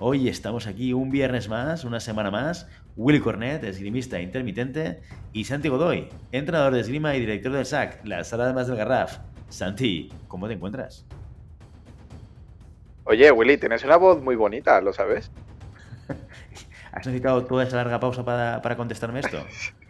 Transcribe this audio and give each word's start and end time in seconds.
Hoy 0.00 0.28
estamos 0.28 0.68
aquí 0.68 0.92
un 0.92 1.10
viernes 1.10 1.48
más, 1.48 1.82
una 1.82 1.98
semana 1.98 2.30
más. 2.30 2.68
Willy 2.96 3.18
Cornet, 3.18 3.64
esgrimista 3.64 4.20
intermitente, 4.20 5.00
y 5.32 5.42
Santi 5.42 5.68
Godoy, 5.68 6.08
entrenador 6.30 6.72
de 6.72 6.80
esgrima 6.80 7.16
y 7.16 7.20
director 7.20 7.50
del 7.50 7.66
SAC, 7.66 8.04
la 8.04 8.22
sala 8.22 8.46
de 8.46 8.52
más 8.52 8.68
del 8.68 8.76
Garraf. 8.76 9.18
Santi, 9.48 10.08
¿cómo 10.28 10.46
te 10.46 10.54
encuentras? 10.54 11.04
Oye, 13.02 13.32
Willy, 13.32 13.58
tienes 13.58 13.82
una 13.82 13.96
voz 13.96 14.22
muy 14.22 14.36
bonita, 14.36 14.80
¿lo 14.80 14.92
sabes? 14.92 15.32
¿Has 16.92 17.04
necesitado 17.04 17.44
toda 17.44 17.64
esa 17.64 17.78
larga 17.78 17.98
pausa 17.98 18.24
para, 18.24 18.76
contestarme 18.76 19.18
esto? 19.18 19.44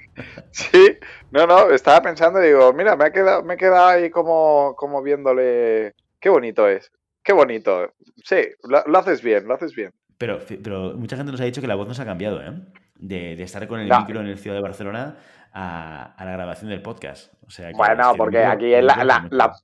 sí, 0.53 0.97
no, 1.31 1.47
no, 1.47 1.69
estaba 1.69 2.01
pensando 2.01 2.43
y 2.43 2.47
digo, 2.47 2.73
mira, 2.73 2.97
me 2.97 3.09
he 3.09 3.13
quedado, 3.13 3.43
me 3.43 3.55
he 3.55 3.57
quedado 3.59 3.89
ahí 3.89 4.09
como, 4.09 4.75
como 4.75 5.03
viéndole. 5.03 5.95
Qué 6.19 6.31
bonito 6.31 6.67
es, 6.67 6.91
qué 7.23 7.35
bonito. 7.35 7.93
Sí, 8.25 8.49
lo, 8.63 8.99
haces 8.99 9.23
bien, 9.23 9.47
lo 9.47 9.53
haces 9.55 9.75
bien. 9.75 9.93
Pero, 10.19 10.41
pero 10.63 10.95
mucha 10.95 11.17
gente 11.17 11.31
nos 11.31 11.41
ha 11.41 11.45
dicho 11.45 11.61
que 11.61 11.69
la 11.69 11.77
voz 11.77 11.87
nos 11.87 12.01
ha 12.01 12.05
cambiado, 12.05 12.43
¿eh? 12.43 12.53
De, 12.97 13.41
estar 13.41 13.67
con 13.69 13.79
el 13.79 13.89
micro 13.89 14.21
en 14.21 14.27
el 14.27 14.39
Ciudad 14.39 14.57
de 14.57 14.63
Barcelona 14.63 15.17
a, 15.53 16.15
la 16.19 16.33
grabación 16.33 16.71
del 16.71 16.83
podcast. 16.83 17.33
O 17.47 17.51
sea, 17.51 17.71
bueno, 17.73 18.13
porque 18.17 18.45
aquí 18.45 18.71
la, 18.81 19.55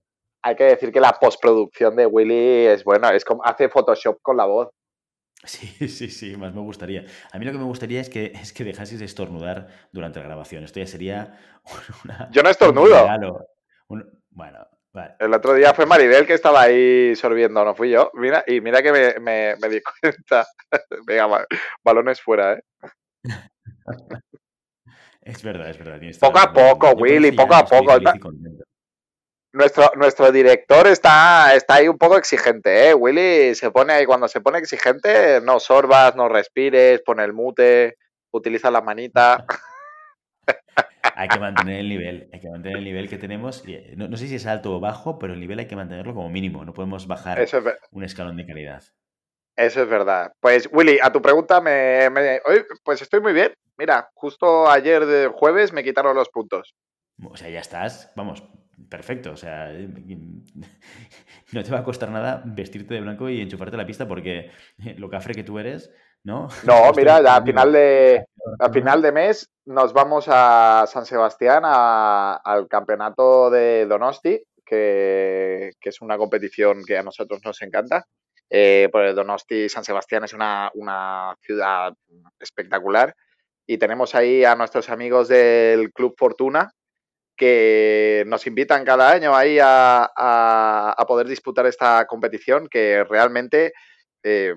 hay 0.42 0.56
que 0.56 0.64
decir 0.64 0.92
que 0.92 1.00
la 1.00 1.12
postproducción 1.12 1.97
de 1.97 2.06
Willy 2.06 2.66
es 2.66 2.84
bueno, 2.84 3.08
es 3.10 3.25
como 3.25 3.44
hace 3.44 3.69
Photoshop 3.69 4.20
con 4.22 4.36
la 4.36 4.44
voz. 4.44 4.70
Sí, 5.42 5.66
sí, 5.88 6.08
sí, 6.08 6.36
más 6.36 6.55
me 6.55 6.60
gustaría. 6.60 7.05
A 7.32 7.38
mí 7.38 7.44
lo 7.44 7.52
que 7.52 7.58
me 7.58 7.64
gustaría 7.64 8.00
es 8.00 8.08
que, 8.08 8.27
es 8.27 8.52
que 8.52 8.62
dejases 8.62 8.98
de 8.98 9.05
estornudar 9.05 9.69
durante 9.92 10.20
la 10.20 10.27
grabación. 10.27 10.62
Esto 10.64 10.80
ya 10.80 10.86
sería 10.86 11.38
una... 12.05 12.28
Yo 12.30 12.42
no 12.42 12.50
estornudo. 12.50 13.06
bueno, 14.30 14.69
vale. 14.95 15.14
El 15.19 15.34
otro 15.34 15.53
día 15.53 15.75
fue 15.75 15.84
Maribel 15.84 16.27
que 16.27 16.33
estaba 16.33 16.62
ahí 16.62 17.14
sorbiendo, 17.17 17.64
no 17.64 17.75
fui 17.75 17.91
yo. 17.91 18.11
Mira, 18.14 18.42
y 18.47 18.61
mira 18.62 18.83
que 18.83 18.92
me, 19.20 19.56
me, 19.56 19.69
di 19.69 19.83
cuenta. 20.00 20.47
Venga, 21.06 21.47
balones 21.84 22.20
fuera, 22.23 22.55
¿eh? 22.55 22.62
es 25.22 25.42
verdad, 25.42 25.69
es 25.69 25.78
verdad. 25.78 26.00
Poco 26.19 26.39
a 26.39 26.53
poco, 26.53 26.92
Willy, 26.92 27.33
poco 27.33 27.55
a 27.55 27.67
poco 27.67 27.98
nuestro, 29.55 29.92
nuestro 29.97 30.33
director 30.33 30.87
está, 30.89 31.55
está 31.55 31.75
ahí 31.77 31.89
un 31.89 31.97
poco 31.97 32.19
exigente, 32.19 32.89
¿eh? 32.89 32.95
Willy 32.95 33.55
se 33.55 33.70
pone 33.70 33.92
ahí, 33.92 34.05
cuando 34.05 34.27
se 34.27 34.41
pone 34.41 34.59
exigente, 34.59 35.41
no 35.41 35.61
sorbas, 35.61 36.17
no 36.17 36.28
respires, 36.28 37.00
pone 37.03 37.25
el 37.25 37.33
mute, 37.33 37.97
utiliza 38.33 38.70
la 38.70 38.81
manita. 38.81 39.47
hay 41.15 41.29
que 41.29 41.39
mantener 41.39 41.81
el 41.81 41.89
nivel, 41.89 42.29
hay 42.33 42.41
que 42.41 42.51
mantener 42.51 42.79
el 42.79 42.84
nivel 42.84 43.09
que 43.09 43.19
tenemos. 43.19 43.62
Eh, 43.67 43.95
no, 43.97 44.17
sé 44.17 44.27
si 44.29 44.34
es 44.34 44.47
alto 44.47 44.77
o 44.77 44.81
bajo, 44.81 45.19
pero 45.19 45.33
el 45.34 45.41
nivel 45.41 45.59
hay 45.61 45.67
que 45.67 45.77
mantenerlo 45.77 46.15
como 46.15 46.29
mínimo, 46.29 46.65
no 46.65 46.75
podemos 46.75 47.06
bajar 47.06 47.47
un 47.93 48.05
escalón 48.05 48.37
de 48.37 48.47
calidad. 48.47 48.83
Eso 49.56 49.83
es 49.83 49.89
verdad. 49.89 50.33
Pues 50.41 50.69
Willy, 50.72 50.99
a 51.00 51.12
tu 51.12 51.22
pregunta 51.22 51.61
me, 51.61 52.11
me... 52.11 52.41
pues 52.83 53.00
estoy 53.03 53.21
muy 53.21 53.33
bien. 53.33 53.55
Mira, 53.78 54.11
justo 54.15 54.69
ayer 54.69 55.06
de 55.06 55.28
jueves 55.28 55.72
me 55.72 55.84
quitaron 55.84 56.16
los 56.16 56.28
puntos. 56.28 56.75
O 57.22 57.37
sea, 57.37 57.49
ya 57.49 57.61
estás, 57.61 58.12
vamos, 58.17 58.43
perfecto. 58.88 59.31
O 59.31 59.37
sea, 59.37 59.72
no 61.53 61.62
te 61.62 61.71
va 61.71 61.78
a 61.78 61.84
costar 61.84 62.11
nada 62.11 62.43
vestirte 62.44 62.94
de 62.94 63.00
blanco 63.00 63.28
y 63.28 63.41
enchufarte 63.41 63.77
la 63.77 63.87
pista 63.87 64.09
porque 64.09 64.50
lo 64.97 65.09
cafre 65.09 65.34
que 65.34 65.44
tú 65.44 65.61
eres, 65.61 65.93
¿no? 66.25 66.49
No, 66.65 66.93
mira, 66.97 67.23
ya 67.23 67.37
a 67.37 67.43
final 67.43 67.73
de, 67.73 68.27
a 68.59 68.71
final 68.71 69.03
de 69.03 69.12
mes 69.12 69.51
nos 69.67 69.93
vamos 69.93 70.27
a 70.29 70.85
San 70.87 71.07
Sebastián 71.07 71.62
al 71.65 72.69
campeonato 72.69 73.51
de 73.51 73.87
Donosti, 73.87 74.43
que, 74.65 75.73
es 75.81 76.01
una 76.01 76.19
competición 76.19 76.83
que 76.85 76.99
a 76.99 77.03
nosotros 77.03 77.41
nos 77.45 77.61
encanta. 77.62 78.05
Eh, 78.51 78.89
pues 78.93 79.15
Donosti 79.15 79.69
San 79.69 79.85
Sebastián 79.85 80.25
es 80.25 80.33
una, 80.33 80.71
una 80.75 81.35
ciudad 81.41 81.95
espectacular 82.39 83.15
y 83.67 83.79
tenemos 83.79 84.15
ahí 84.15 84.45
a 84.45 84.55
nuestros 84.55 84.91
amigos 84.91 85.29
del 85.29 85.93
Club 85.93 86.15
Fortuna, 86.19 86.71
que 87.37 88.25
nos 88.27 88.47
invitan 88.47 88.85
cada 88.85 89.11
año 89.11 89.35
ahí 89.35 89.59
a, 89.61 90.95
poder 91.09 91.27
disputar 91.27 91.67
esta 91.67 92.06
competición 92.06 92.69
que 92.69 93.05
realmente 93.05 93.73
eh, 94.23 94.55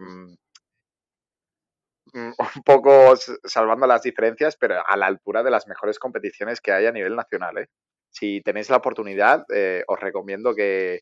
un 2.14 2.64
poco 2.64 3.16
salvando 3.44 3.88
las 3.88 4.04
diferencias, 4.04 4.58
pero 4.58 4.82
a 4.86 4.98
la 4.98 5.06
altura 5.08 5.44
de 5.44 5.52
las 5.52 5.68
mejores 5.68 6.00
competiciones 6.00 6.62
que 6.62 6.72
hay 6.72 6.86
a 6.86 6.92
nivel 6.92 7.16
nacional. 7.16 7.58
¿eh? 7.58 7.68
Si 8.10 8.42
tenéis 8.42 8.70
la 8.70 8.78
oportunidad, 8.78 9.46
eh, 9.54 9.84
os 9.88 10.00
recomiendo 10.00 10.56
que, 10.56 11.02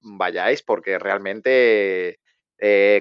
vayáis 0.00 0.62
porque 0.62 0.98
realmente 0.98 2.18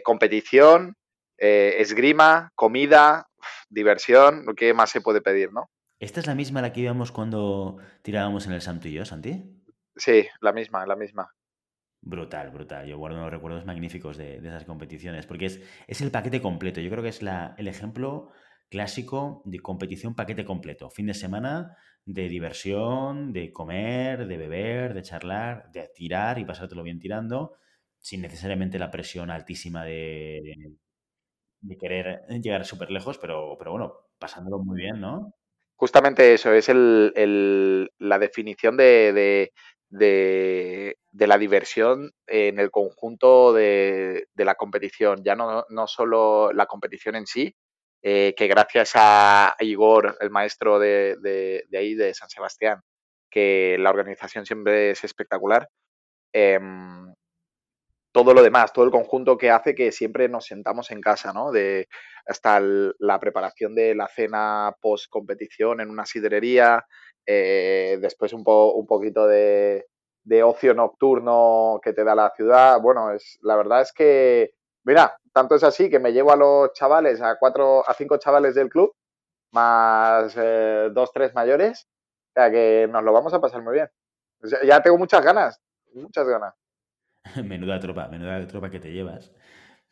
competición, 0.04 0.96
esgrima, 1.38 2.52
comida, 2.54 3.28
diversión, 3.70 4.46
¿qué 4.56 4.74
más 4.74 4.92
se 4.92 5.02
puede 5.02 5.22
pedir, 5.22 5.52
no? 5.52 5.70
¿Esta 6.00 6.20
es 6.20 6.28
la 6.28 6.36
misma 6.36 6.62
la 6.62 6.74
que 6.74 6.82
íbamos 6.82 7.12
cuando 7.12 7.78
tirábamos 8.02 8.46
en 8.48 8.54
el 8.54 8.62
Santo 8.62 8.88
y 8.88 8.94
yo, 8.94 9.06
Santi? 9.06 9.44
Sí, 9.96 10.28
la 10.42 10.52
misma, 10.52 10.86
la 10.86 10.96
misma. 10.96 11.34
Brutal, 12.08 12.52
brutal. 12.52 12.86
Yo 12.88 13.00
guardo 13.00 13.18
unos 13.18 13.32
recuerdos 13.32 13.66
magníficos 13.66 14.16
de, 14.16 14.38
esas 14.38 14.64
competiciones, 14.66 15.26
porque 15.26 15.48
es, 15.48 15.62
es, 15.88 16.02
el 16.02 16.12
paquete 16.12 16.40
completo. 16.40 16.80
Yo 16.80 16.92
creo 16.92 17.02
que 17.02 17.10
es 17.10 17.24
la, 17.24 17.56
el 17.58 17.68
ejemplo 17.68 18.30
clásico 18.70 19.42
de 19.46 19.60
competición 19.60 20.14
paquete 20.14 20.46
completo. 20.46 20.92
Fin 20.92 21.08
de 21.08 21.16
semana 21.16 21.76
de 22.06 22.30
diversión, 22.30 23.34
de 23.34 23.52
comer, 23.52 24.28
de 24.28 24.38
beber, 24.38 24.94
de 24.94 25.02
charlar, 25.02 25.72
de 25.72 25.90
tirar 25.96 26.38
y 26.38 26.46
pasártelo 26.46 26.84
bien 26.84 27.00
tirando, 27.00 27.54
sin 28.00 28.22
necesariamente 28.22 28.78
la 28.78 28.92
presión 28.92 29.32
altísima 29.32 29.84
de, 29.84 30.42
de 31.62 31.78
querer 31.78 32.22
llegar 32.42 32.66
súper 32.66 32.92
lejos, 32.92 33.18
pero, 33.18 33.56
pero 33.58 33.72
bueno, 33.72 33.94
pasándolo 34.20 34.60
muy 34.60 34.78
bien, 34.82 35.02
¿no? 35.02 35.34
Justamente 35.78 36.34
eso, 36.34 36.54
es 36.54 36.70
el, 36.70 37.92
la 37.98 38.20
definición 38.20 38.78
de, 38.78 39.12
de, 39.14 39.52
la 39.90 41.38
diversión 41.38 42.12
en 42.28 42.60
el 42.60 42.72
conjunto 42.72 43.54
de, 43.54 44.28
la 44.36 44.56
competición, 44.56 45.24
ya 45.24 45.36
no, 45.36 45.66
no, 45.70 45.88
solo 45.88 46.52
la 46.54 46.66
competición 46.66 47.16
en 47.16 47.28
sí, 47.28 47.56
eh, 48.02 48.36
que 48.38 48.48
gracias 48.48 48.92
a 48.96 49.56
Igor, 49.60 50.18
el 50.20 50.30
maestro 50.30 50.80
de, 50.80 51.66
ahí, 51.74 51.96
de 51.96 52.14
San 52.14 52.30
Sebastián, 52.30 52.82
que 53.32 53.78
la 53.80 53.90
organización 53.90 54.46
siempre 54.46 54.92
es 54.92 55.04
espectacular, 55.04 55.68
em, 56.34 57.14
todo 58.14 58.34
lo 58.34 58.44
demás, 58.44 58.72
todo 58.72 58.86
el 58.86 58.92
conjunto 58.92 59.38
que 59.38 59.52
hace 59.52 59.76
que 59.76 59.92
siempre 59.92 60.30
nos 60.30 60.46
sentamos 60.46 60.90
en 60.92 61.02
casa, 61.02 61.34
¿no? 61.34 61.52
De 61.52 61.88
hasta 62.26 62.62
la 62.62 63.20
preparación 63.20 63.76
de 63.76 63.94
la 63.94 64.08
cena 64.08 64.74
post 64.82 65.08
competición 65.10 65.82
en 65.82 65.90
una 65.90 66.06
sidrería, 66.06 66.86
eh, 67.26 67.98
después 68.02 68.34
un, 68.34 68.44
poquito 68.44 69.28
de, 69.28 69.86
ocio 70.44 70.74
nocturno 70.74 71.80
que 71.84 71.94
te 71.94 72.04
da 72.04 72.16
la 72.16 72.32
ciudad. 72.36 72.80
Bueno, 72.82 73.12
es 73.12 73.40
la 73.42 73.56
verdad 73.56 73.82
es 73.82 73.92
que, 73.94 74.54
mira, 74.84 75.18
tanto 75.34 75.56
es 75.56 75.64
así 75.64 75.90
que 75.90 76.00
me 76.00 76.14
llevo 76.14 76.32
a 76.32 76.36
los 76.36 76.74
chavales, 76.74 77.22
a 77.22 77.38
cuatro, 77.38 77.88
a 77.88 77.94
cinco 77.94 78.18
chavales 78.18 78.56
del 78.56 78.70
club, 78.70 78.94
más 79.52 80.36
eh, 80.38 80.90
dos, 80.92 81.12
tres 81.14 81.34
mayores, 81.34 81.88
o 82.30 82.34
sea 82.34 82.52
que 82.52 82.88
nos 82.92 83.04
lo 83.04 83.14
vamos 83.14 83.34
a 83.34 83.42
pasar 83.42 83.62
muy 83.62 83.74
bien. 83.74 83.90
ya 84.64 84.82
tengo 84.82 84.98
muchas 84.98 85.24
ganas, 85.24 85.62
muchas 85.94 86.28
ganas. 86.28 86.54
menuda 87.44 87.80
tropa, 87.80 88.08
menuda 88.08 88.48
tropa 88.48 88.70
que 88.70 88.80
te 88.80 88.92
llevas. 88.92 89.32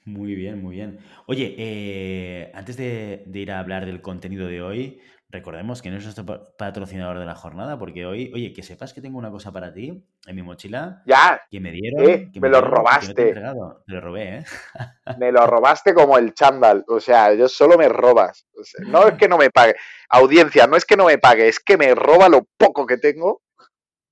Muy 0.05 0.35
bien, 0.35 0.61
muy 0.61 0.75
bien. 0.75 0.99
Oye, 1.27 1.55
eh, 1.57 2.51
antes 2.53 2.75
de, 2.75 3.23
ir 3.33 3.51
a 3.51 3.59
hablar 3.59 3.85
del 3.85 4.01
contenido 4.01 4.47
de 4.47 4.61
hoy, 4.61 5.01
recordemos 5.33 5.81
que 5.81 5.89
no 5.89 5.97
es 5.97 6.03
nuestro 6.03 6.55
patrocinador 6.57 7.17
de 7.17 7.25
la 7.25 7.33
jornada, 7.33 7.79
porque 7.79 8.05
hoy, 8.05 8.31
oye, 8.35 8.53
que 8.53 8.61
sepas 8.61 8.93
que 8.93 9.01
tengo 9.01 9.17
una 9.17 9.31
cosa 9.31 9.51
para 9.51 9.73
ti 9.73 10.05
en 10.27 10.35
mi 10.35 10.43
mochila. 10.43 11.01
Ya. 11.07 11.41
Que 11.49 11.59
me 11.59 11.71
dieron. 11.71 12.07
Eh, 12.07 12.29
me, 12.39 12.49
lo 12.49 12.61
robaste. 12.61 13.33
te, 13.33 13.41
lo 13.41 14.01
robé, 14.01 14.37
¿eh? 14.37 14.45
me 15.17 15.31
lo 15.31 15.47
robaste 15.47 15.95
como 15.95 16.19
el 16.19 16.35
chándal. 16.35 16.85
O 16.87 16.99
sea, 16.99 17.33
yo 17.33 17.49
solo 17.49 17.79
me 17.79 17.89
robas. 17.89 18.47
no 18.85 19.07
es 19.07 19.15
que 19.15 19.27
no 19.27 19.39
me 19.39 19.49
pague. 19.49 19.73
Audiencia, 20.07 20.67
no 20.67 20.77
es 20.77 20.85
que 20.85 20.95
no 20.95 21.05
me 21.05 21.17
pague, 21.17 21.47
es 21.47 21.59
que 21.59 21.77
me 21.77 21.95
roba 21.95 22.29
lo 22.29 22.47
poco 22.55 22.85
que 22.85 22.97
tengo. 22.97 23.41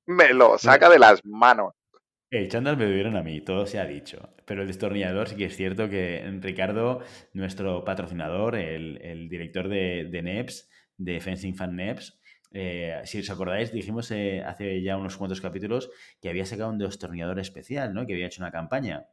Me 0.08 0.34
lo 0.34 0.58
saca 0.58 0.90
de 0.90 0.98
las 0.98 1.24
manos. 1.24 1.74
El 2.32 2.50
chándal 2.50 2.78
me 2.78 2.88
dieron 2.88 3.16
a 3.16 3.22
mí, 3.22 3.42
todo 3.42 3.68
se 3.68 3.78
ha 3.78 3.86
dicho. 3.86 4.30
Pero 4.46 4.62
el 4.62 4.68
destornillador 4.68 5.30
sí 5.30 5.36
que 5.36 5.46
es 5.46 5.56
cierto 5.56 5.88
que 5.88 6.24
Ricardo, 6.42 7.02
nuestro 7.34 7.86
patrocinador, 7.86 8.56
el, 8.56 9.28
director 9.30 9.68
de, 9.68 10.08
de, 10.10 10.22
NEPS, 10.24 10.71
de 11.04 11.20
Fencing 11.20 11.56
Fan 11.56 11.76
NEPS, 11.76 12.20
eh, 12.54 13.02
si 13.06 13.20
os 13.20 13.30
acordáis, 13.30 13.72
dijimos 13.72 14.12
eh, 14.12 14.44
hace 14.46 14.82
ya 14.82 14.98
unos 14.98 15.16
cuantos 15.18 15.40
capítulos 15.40 15.90
que 16.22 16.30
había 16.30 16.46
sacado 16.46 16.70
un 16.70 16.78
destornillador 16.78 17.40
especial, 17.40 17.94
¿no? 17.94 18.06
Que 18.06 18.14
había 18.14 18.28
hecho 18.28 18.42
una 18.42 18.52
campaña 18.52 19.08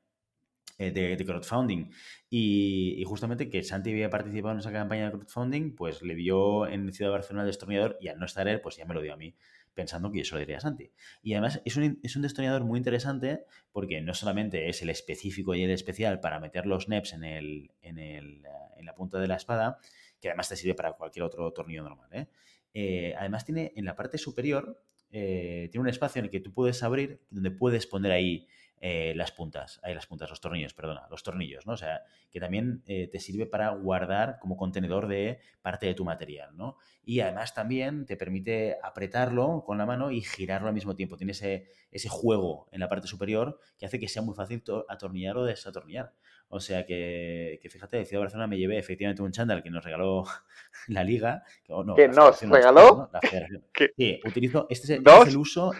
eh, 0.78 0.90
de, 0.90 1.24
crowdfunding. 1.24 1.90
Y, 2.30 3.02
justamente 3.06 3.48
que 3.48 3.62
Santi 3.62 3.90
había 3.90 4.10
participado 4.10 4.54
en 4.54 4.60
esa 4.60 4.72
campaña 4.72 5.06
de 5.06 5.12
crowdfunding, 5.12 5.74
pues 5.76 6.02
le 6.02 6.14
dio 6.14 6.66
en 6.66 6.92
Ciudad 6.92 7.10
de 7.10 7.18
Barcelona 7.18 7.42
el 7.42 7.48
destornillador 7.48 7.96
y 8.00 8.08
al 8.08 8.18
no 8.18 8.26
estar 8.26 8.48
él, 8.48 8.60
pues 8.60 8.76
ya 8.76 8.84
me 8.84 8.94
lo 8.94 9.00
dio 9.00 9.14
a 9.14 9.16
mí 9.16 9.34
pensando 9.74 10.10
que 10.10 10.24
yo 10.24 10.34
lo 10.34 10.40
diría 10.40 10.58
Santi. 10.58 10.90
Y 11.22 11.34
además 11.34 11.62
es 11.64 11.76
un, 11.76 12.00
es 12.02 12.16
un 12.16 12.22
destornillador 12.22 12.64
muy 12.64 12.78
interesante 12.78 13.44
porque 13.70 14.00
no 14.00 14.12
solamente 14.12 14.68
es 14.68 14.82
el 14.82 14.90
específico 14.90 15.54
y 15.54 15.62
el 15.62 15.70
especial 15.70 16.18
para 16.18 16.40
meter 16.40 16.66
los 16.66 16.88
NEPs 16.88 17.12
en, 17.12 17.22
el, 17.22 17.70
en, 17.82 17.98
el, 17.98 18.42
en 18.76 18.84
la 18.84 18.94
punta 18.96 19.20
de 19.20 19.28
la 19.28 19.36
espada, 19.36 19.78
que 20.20 20.28
además 20.28 20.48
te 20.48 20.56
sirve 20.56 20.74
para 20.74 20.92
cualquier 20.92 21.24
otro 21.24 21.50
tornillo 21.52 21.82
normal. 21.82 22.08
¿eh? 22.12 22.26
Eh, 22.74 23.14
además 23.18 23.44
tiene 23.44 23.72
en 23.76 23.84
la 23.84 23.96
parte 23.96 24.18
superior, 24.18 24.80
eh, 25.10 25.68
tiene 25.70 25.82
un 25.82 25.88
espacio 25.88 26.20
en 26.20 26.26
el 26.26 26.30
que 26.30 26.40
tú 26.40 26.52
puedes 26.52 26.82
abrir, 26.82 27.22
donde 27.30 27.50
puedes 27.50 27.86
poner 27.86 28.12
ahí 28.12 28.46
las 28.80 29.32
puntas, 29.32 29.80
ahí 29.82 29.92
las 29.92 30.06
puntas, 30.06 30.30
los 30.30 30.40
tornillos, 30.40 30.72
perdona, 30.72 31.08
los 31.10 31.24
tornillos, 31.24 31.66
¿no? 31.66 31.72
O 31.72 31.76
sea, 31.76 32.02
que 32.30 32.38
también 32.38 32.84
te 32.84 33.18
sirve 33.18 33.44
para 33.44 33.70
guardar 33.70 34.38
como 34.38 34.56
contenedor 34.56 35.08
de 35.08 35.40
parte 35.62 35.86
de 35.86 35.94
tu 35.94 36.04
material, 36.04 36.56
¿no? 36.56 36.76
Y 37.02 37.18
además 37.18 37.54
también 37.54 38.06
te 38.06 38.16
permite 38.16 38.76
apretarlo 38.80 39.64
con 39.66 39.78
la 39.78 39.86
mano 39.86 40.12
y 40.12 40.20
girarlo 40.20 40.68
al 40.68 40.74
mismo 40.74 40.94
tiempo. 40.94 41.16
Tiene 41.16 41.32
ese, 41.32 41.72
ese 41.90 42.08
juego 42.08 42.68
en 42.70 42.78
la 42.78 42.88
parte 42.88 43.08
superior 43.08 43.58
que 43.78 43.86
hace 43.86 43.98
que 43.98 44.06
sea 44.06 44.22
muy 44.22 44.36
fácil 44.36 44.62
atornillar 44.88 45.38
o 45.38 45.44
desatornillar. 45.44 46.12
O 46.48 46.60
sea 46.60 46.86
que, 46.86 47.58
que 47.62 47.68
fíjate, 47.68 47.98
de 47.98 48.04
Ciudad 48.06 48.20
de 48.20 48.24
Barcelona 48.24 48.46
me 48.46 48.56
llevé 48.56 48.78
efectivamente 48.78 49.22
un 49.22 49.32
chándal 49.32 49.62
que 49.62 49.70
nos 49.70 49.84
regaló 49.84 50.24
la 50.88 51.04
liga. 51.04 51.42
Que, 51.62 51.72
no, 51.72 51.84
nos 51.84 52.40
regaló? 52.40 53.10
Sí, 53.96 54.20
utilizo, 54.24 54.66
este 54.70 54.94
es, 54.94 54.98
este 54.98 55.22
es 55.22 55.28
el 55.28 55.36
uso 55.36 55.72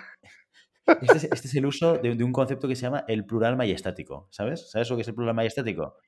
este, 1.01 1.29
este 1.33 1.49
es, 1.49 1.55
el 1.55 1.67
uso 1.67 1.99
de, 1.99 2.25
un 2.25 2.33
concepto 2.33 2.67
que 2.67 2.75
se 2.75 2.83
llama 2.83 3.05
el 3.09 3.25
plural 3.27 3.57
majestático, 3.57 4.27
¿sabes? 4.31 4.71
¿Sabes 4.71 4.89
lo 4.89 4.97
que 4.97 5.03
es 5.03 5.09
el 5.09 5.15
plural 5.15 5.35
majestático? 5.35 5.99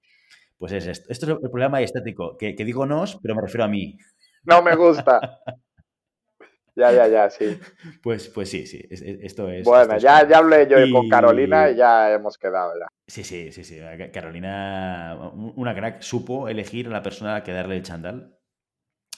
Pues 0.56 0.72
es 0.72 0.86
esto. 0.86 1.06
Esto 1.10 1.26
es 1.26 1.38
el 1.42 1.50
plural 1.50 1.70
majestático, 1.70 2.36
que, 2.38 2.54
que 2.54 2.64
digo 2.64 2.86
nos, 2.86 3.16
pero 3.16 3.34
me 3.34 3.42
refiero 3.42 3.64
a 3.64 3.68
mí. 3.68 3.98
No 4.44 4.62
me 4.62 4.74
gusta. 4.74 5.20
Ya, 6.80 6.92
ya, 6.92 7.08
ya, 7.08 7.30
sí. 7.30 7.60
Pues, 8.02 8.28
pues 8.28 8.50
sí, 8.50 8.66
sí, 8.66 8.82
esto 8.90 9.50
es... 9.50 9.64
Bueno, 9.64 9.98
ya, 9.98 10.26
ya 10.26 10.38
hablé 10.38 10.66
yo 10.66 10.78
con 10.90 11.08
Carolina 11.10 11.70
y 11.70 11.76
ya 11.76 12.10
hemos 12.12 12.38
quedado 12.38 12.72
ya. 12.78 12.86
Sí, 13.06 13.22
sí, 13.22 13.52
sí, 13.52 13.64
sí. 13.64 13.78
Carolina, 14.12 15.18
una 15.56 15.74
crack, 15.74 16.00
supo 16.00 16.48
elegir 16.48 16.86
a 16.86 16.90
la 16.90 17.02
persona 17.02 17.32
a 17.32 17.34
la 17.34 17.42
que 17.42 17.52
darle 17.52 17.76
el 17.76 17.82
chandal 17.82 18.36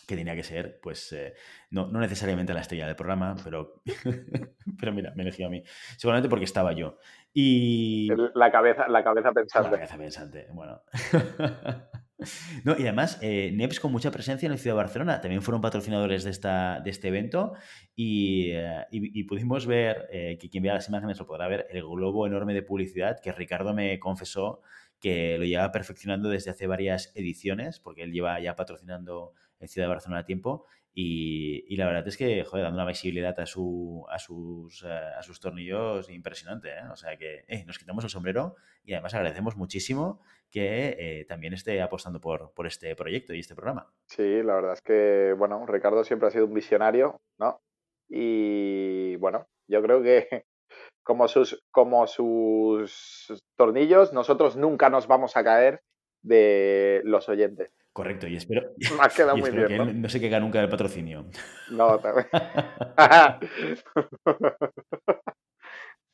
que 0.06 0.16
tenía 0.16 0.34
que 0.34 0.42
ser, 0.42 0.80
pues, 0.82 1.12
eh, 1.12 1.34
no, 1.70 1.86
no, 1.86 2.00
necesariamente 2.00 2.52
la 2.52 2.60
estrella 2.60 2.86
del 2.86 2.96
programa, 2.96 3.36
pero, 3.44 3.82
pero 4.80 4.92
mira, 4.92 5.12
me 5.14 5.22
eligió 5.22 5.46
a 5.46 5.50
mí. 5.50 5.62
Seguramente 5.96 6.28
porque 6.28 6.44
estaba 6.44 6.72
yo. 6.72 6.98
Y... 7.32 8.08
La 8.34 8.50
cabeza, 8.50 8.88
la 8.88 9.04
cabeza 9.04 9.30
pensante. 9.32 9.70
La 9.70 9.76
cabeza 9.76 9.96
pensante, 9.96 10.48
bueno. 10.50 10.82
no, 12.64 12.76
y 12.78 12.82
además, 12.82 13.18
eh, 13.22 13.50
NEPS 13.54 13.80
con 13.80 13.92
mucha 13.92 14.10
presencia 14.10 14.46
en 14.46 14.52
la 14.52 14.58
ciudad 14.58 14.76
de 14.76 14.82
Barcelona. 14.82 15.20
También 15.20 15.42
fueron 15.42 15.60
patrocinadores 15.60 16.24
de, 16.24 16.30
esta, 16.30 16.80
de 16.80 16.90
este 16.90 17.08
evento 17.08 17.54
y, 17.94 18.50
eh, 18.52 18.86
pudimos 19.28 19.66
ver, 19.66 20.08
que 20.10 20.48
quien 20.50 20.62
vea 20.62 20.74
las 20.74 20.88
imágenes 20.88 21.18
lo 21.18 21.26
podrá 21.26 21.48
ver, 21.48 21.66
el 21.70 21.82
globo 21.82 22.26
enorme 22.26 22.54
de 22.54 22.62
publicidad 22.62 23.20
que 23.20 23.32
Ricardo 23.32 23.74
me 23.74 23.98
confesó 23.98 24.62
que 25.02 25.36
lo 25.36 25.44
lleva 25.44 25.72
perfeccionando 25.72 26.28
desde 26.28 26.52
hace 26.52 26.68
varias 26.68 27.12
ediciones, 27.16 27.80
porque 27.80 28.04
él 28.04 28.12
lleva 28.12 28.38
ya 28.40 28.54
patrocinando 28.54 29.34
en 29.58 29.68
Ciudad 29.68 29.88
de 29.88 29.94
Barcelona 29.94 30.20
a 30.20 30.24
tiempo. 30.24 30.64
Y, 30.94 31.74
la 31.76 31.86
verdad 31.86 32.06
es 32.06 32.16
que, 32.16 32.44
joder, 32.44 32.64
dando 32.64 32.78
una 32.78 32.88
visibilidad 32.88 33.38
a, 33.40 33.46
su, 33.46 34.04
a, 34.10 34.18
sus, 34.18 34.84
eh, 34.84 34.88
a 34.88 35.22
sus 35.22 35.40
tornillos 35.40 36.10
impresionante. 36.10 36.68
¿eh? 36.68 36.82
O 36.92 36.96
sea 36.96 37.16
que 37.16 37.44
eh, 37.48 37.64
nos 37.66 37.78
quitamos 37.78 38.04
el 38.04 38.10
sombrero 38.10 38.56
y 38.84 38.92
además 38.92 39.14
agradecemos 39.14 39.56
muchísimo 39.56 40.20
que 40.50 41.24
también 41.28 41.54
esté 41.54 41.80
apostando 41.80 42.20
por, 42.20 42.52
por 42.52 42.66
este 42.66 42.94
proyecto 42.94 43.32
y 43.32 43.40
este 43.40 43.54
programa. 43.54 43.90
Sí, 44.06 44.42
la 44.42 44.54
verdad 44.54 44.74
es 44.74 44.82
que, 44.82 45.34
bueno, 45.38 45.64
Ricardo 45.64 46.04
siempre 46.04 46.28
ha 46.28 46.30
sido 46.30 46.44
un 46.44 46.52
visionario, 46.52 47.22
¿no? 47.38 47.62
Y 48.06 49.16
bueno, 49.16 49.46
yo 49.66 49.82
creo 49.82 50.02
que 50.02 50.28
como 51.02 51.26
sus, 51.26 51.62
como 51.70 52.06
sus 52.06 53.40
tornillos, 53.56 54.12
nosotros 54.12 54.56
nunca 54.56 54.90
nos 54.90 55.06
vamos 55.06 55.38
a 55.38 55.44
caer 55.44 55.80
de 56.22 57.00
los 57.04 57.30
oyentes. 57.30 57.70
Correcto, 57.92 58.26
y 58.26 58.36
espero, 58.36 58.62
Me 58.96 59.04
ha 59.04 59.08
quedado 59.08 59.36
muy 59.36 59.50
bien, 59.50 59.68
que 59.68 59.78
¿no? 59.78 59.84
no 59.84 60.08
se 60.08 60.20
caiga 60.20 60.40
nunca 60.40 60.60
del 60.60 60.70
patrocinio. 60.70 61.26
No, 61.70 61.98
también. 61.98 62.26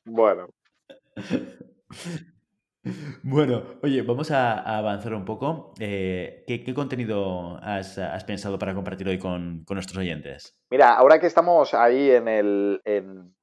bueno. 0.04 0.48
Bueno, 3.22 3.64
oye, 3.82 4.02
vamos 4.02 4.30
a, 4.30 4.78
avanzar 4.78 5.14
un 5.14 5.24
poco. 5.24 5.74
Eh, 5.78 6.44
¿qué, 6.46 6.74
contenido 6.74 7.58
has, 7.62 8.24
pensado 8.24 8.58
para 8.58 8.74
compartir 8.74 9.08
hoy 9.08 9.18
con, 9.18 9.64
nuestros 9.68 9.98
oyentes? 9.98 10.56
Mira, 10.70 10.94
ahora 10.94 11.20
que 11.20 11.26
estamos 11.26 11.74
ahí 11.74 12.10
en, 12.10 12.28
el, 12.28 12.80
en, 12.84 13.34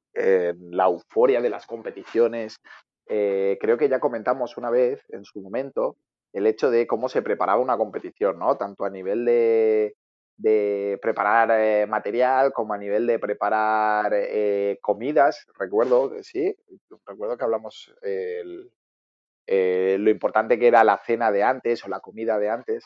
la 0.71 0.85
euforia 0.85 1.41
de 1.41 1.49
las 1.49 1.67
competiciones, 1.67 2.59
eh, 3.07 3.57
creo 3.61 3.77
que 3.77 3.89
ya 3.89 3.99
comentamos 3.99 4.57
una 4.57 4.71
vez 4.71 5.03
en 5.09 5.23
su 5.25 5.41
momento 5.41 5.97
el 6.35 6.47
hecho 6.47 6.69
de 6.69 6.85
cómo 6.85 7.07
se 7.07 7.21
preparaba 7.21 7.61
una 7.61 7.77
competición, 7.77 8.37
¿no? 8.37 8.57
Tanto 8.57 8.83
a 8.83 8.89
nivel 8.89 9.23
de, 9.23 9.95
preparar 11.01 11.49
eh, 11.51 11.87
material 11.87 12.51
como 12.51 12.73
a 12.73 12.77
nivel 12.77 13.07
de 13.07 13.19
preparar 13.19 14.11
eh, 14.13 14.77
comidas. 14.81 15.47
Recuerdo, 15.57 16.11
sí, 16.23 16.53
recuerdo 17.05 17.37
que 17.37 17.43
hablamos 17.45 17.95
eh, 18.01 18.67
lo 19.97 20.09
importante 20.09 20.59
que 20.59 20.67
era 20.67 20.83
la 20.83 20.97
cena 20.97 21.31
de 21.31 21.43
antes 21.43 21.85
o 21.85 21.87
la 21.87 22.01
comida 22.01 22.37
de 22.37 22.49
antes. 22.49 22.85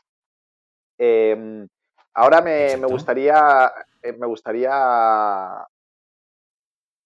Em, 0.99 1.67
ahora 2.13 2.41
me, 2.41 2.77
me, 2.77 2.85
gustaría, 2.85 3.73
me 4.03 4.27
gustaría 4.27 5.65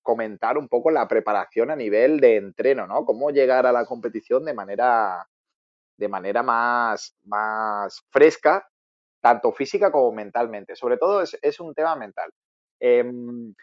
comentar 0.02 0.58
un 0.58 0.68
poco 0.68 0.92
la 0.92 1.08
preparación 1.08 1.72
a 1.72 1.78
nivel 1.78 2.20
de 2.20 2.36
entreno, 2.36 2.86
¿no? 2.86 3.06
Cómo 3.06 3.32
llegar 3.32 3.66
a 3.66 3.72
la 3.72 3.86
competición 3.86 4.44
de 4.44 4.54
manera 4.54 5.26
de 5.98 6.08
manera 6.08 6.44
más, 6.44 7.16
más 7.24 8.02
fresca, 8.10 8.68
tanto 9.22 9.52
física 9.52 9.92
como 9.92 10.12
mentalmente. 10.12 10.76
Sobre 10.76 10.98
todo 10.98 11.22
es, 11.22 11.60
un 11.60 11.74
tema 11.74 11.96
mental. 11.96 12.32
Em, 12.80 13.54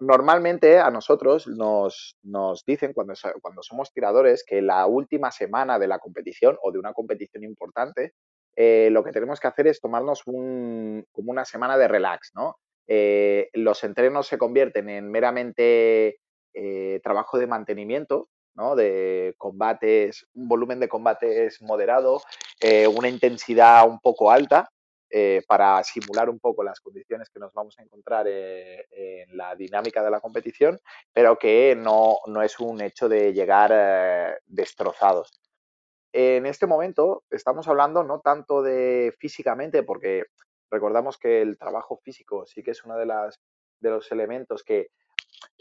normalmente 0.00 0.78
a 0.78 0.90
nosotros 0.90 1.46
nos, 1.46 2.16
nos 2.22 2.64
dicen 2.64 2.92
cuando, 2.92 3.14
cuando, 3.40 3.62
somos 3.62 3.92
tiradores 3.92 4.44
que 4.44 4.60
la 4.62 4.86
última 4.86 5.30
semana 5.30 5.78
de 5.78 5.88
la 5.88 5.98
competición 5.98 6.56
o 6.62 6.72
de 6.72 6.78
una 6.78 6.92
competición 6.92 7.44
importante, 7.44 8.12
eh, 8.56 8.88
lo 8.90 9.04
que 9.04 9.12
tenemos 9.12 9.38
que 9.38 9.48
hacer 9.48 9.66
es 9.66 9.80
tomarnos 9.80 10.22
un, 10.26 11.04
como 11.12 11.30
una 11.30 11.44
semana 11.44 11.76
de 11.76 11.88
relax, 11.88 12.32
¿no? 12.34 12.56
Eh, 12.88 13.50
los 13.52 13.84
entrenos 13.84 14.26
se 14.28 14.38
convierten 14.38 14.88
en 14.88 15.10
meramente 15.10 16.20
eh, 16.54 17.00
trabajo 17.02 17.38
de 17.38 17.46
mantenimiento, 17.46 18.28
de 18.74 19.34
combates, 19.36 20.26
un 20.34 20.48
volumen 20.48 20.80
de 20.80 20.88
combates 20.88 21.60
moderado, 21.60 22.22
eh, 22.60 22.86
una 22.86 23.08
intensidad 23.08 23.86
un 23.86 24.00
poco 24.00 24.30
alta 24.30 24.70
eh, 25.10 25.42
para 25.46 25.82
simular 25.84 26.30
un 26.30 26.40
poco 26.40 26.64
las 26.64 26.80
condiciones 26.80 27.28
que 27.28 27.38
nos 27.38 27.52
vamos 27.52 27.78
a 27.78 27.82
encontrar 27.82 28.26
eh, 28.28 28.86
en 28.90 29.36
la 29.36 29.54
dinámica 29.54 30.02
de 30.02 30.10
la 30.10 30.20
competición, 30.20 30.80
pero 31.12 31.38
que 31.38 31.76
no, 31.76 32.18
no 32.26 32.42
es 32.42 32.58
un 32.58 32.80
hecho 32.80 33.08
de 33.08 33.34
llegar 33.34 34.40
destrozados. 34.46 35.30
En 36.12 36.46
este 36.46 36.66
momento 36.66 37.24
estamos 37.30 37.68
hablando 37.68 38.02
no 38.04 38.20
tanto 38.20 38.62
de 38.62 39.14
físicamente, 39.18 39.82
porque 39.82 40.24
recordamos 40.70 41.18
que 41.18 41.42
el 41.42 41.58
trabajo 41.58 41.98
físico 42.02 42.46
sí 42.46 42.62
que 42.62 42.70
es 42.70 42.82
uno 42.84 42.96
de, 42.96 43.04
las, 43.04 43.38
de 43.80 43.90
los 43.90 44.10
elementos 44.10 44.64
que 44.64 44.88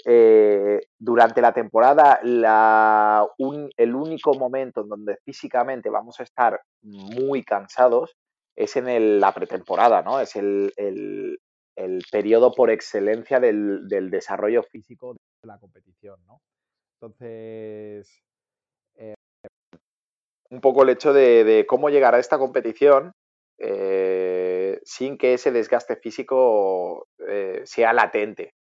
eh, 0.07 0.81
durante 0.99 1.41
la 1.41 1.51
temporada 1.51 2.19
el 2.21 3.95
único 3.95 4.35
momento 4.35 4.81
en 4.81 4.89
donde 4.89 5.17
físicamente 5.25 5.89
vamos 5.89 6.19
a 6.19 6.23
estar 6.23 6.61
muy 6.83 7.43
cansados 7.43 8.15
es 8.55 8.75
en 8.75 9.19
la 9.19 9.33
pretemporada, 9.33 10.03
¿no? 10.03 10.19
Es 10.19 10.35
el, 10.35 10.71
periodo 12.11 12.53
por 12.53 12.69
excelencia 12.69 13.39
del, 13.39 13.87
desarrollo 14.11 14.61
físico 14.63 15.13
de 15.13 15.47
la 15.47 15.57
competición, 15.57 16.19
¿no? 16.27 16.39
Entonces, 17.01 18.21
eh, 18.95 19.15
un 20.51 20.61
poco 20.61 20.83
el 20.83 20.89
hecho 20.89 21.13
de, 21.13 21.65
cómo 21.67 21.89
llegar 21.89 22.13
a 22.13 22.19
esta 22.19 22.37
competición 22.37 23.11
eh, 23.57 24.79
sin 24.83 25.17
que 25.17 25.33
ese 25.33 25.51
desgaste 25.51 25.95
físico 25.95 27.07
sea 27.63 27.91
latente, 27.91 28.53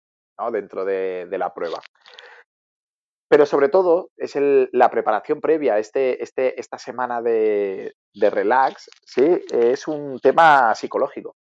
dentro 0.51 0.85
de, 0.85 1.27
la 1.31 1.53
prueba. 1.53 1.79
pero 3.29 3.45
sobre 3.45 3.69
todo 3.69 4.09
es 4.17 4.35
la 4.37 4.89
preparación 4.89 5.41
previa, 5.41 5.79
este, 5.79 6.23
este, 6.23 6.59
esta 6.59 6.77
semana 6.77 7.21
de, 7.21 7.95
de 8.13 8.29
relax, 8.29 8.89
¿sí? 9.05 9.41
es 9.51 9.87
un 9.87 10.19
tema 10.19 10.73
psicológico. 10.75 11.35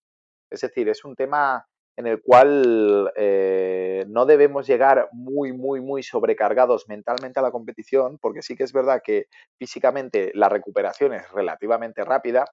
Es 0.50 0.60
decir, 0.60 0.88
es 0.88 1.04
un 1.04 1.16
tema 1.16 1.66
en 1.96 2.06
el 2.06 2.22
cual 2.22 3.12
eh, 3.16 4.04
no 4.08 4.24
debemos 4.24 4.66
llegar 4.66 5.08
muy, 5.12 5.52
muy, 5.52 5.80
muy 5.80 6.02
sobrecargados 6.02 6.88
mentalmente 6.88 7.38
a 7.38 7.42
la 7.42 7.50
competición, 7.50 8.18
porque 8.18 8.42
sí 8.42 8.56
que 8.56 8.64
es 8.64 8.72
verdad 8.72 9.02
que 9.04 9.26
físicamente 9.58 10.30
la 10.34 10.48
recuperación 10.48 11.12
es 11.14 11.30
relativamente 11.32 12.04
rápida, 12.04 12.46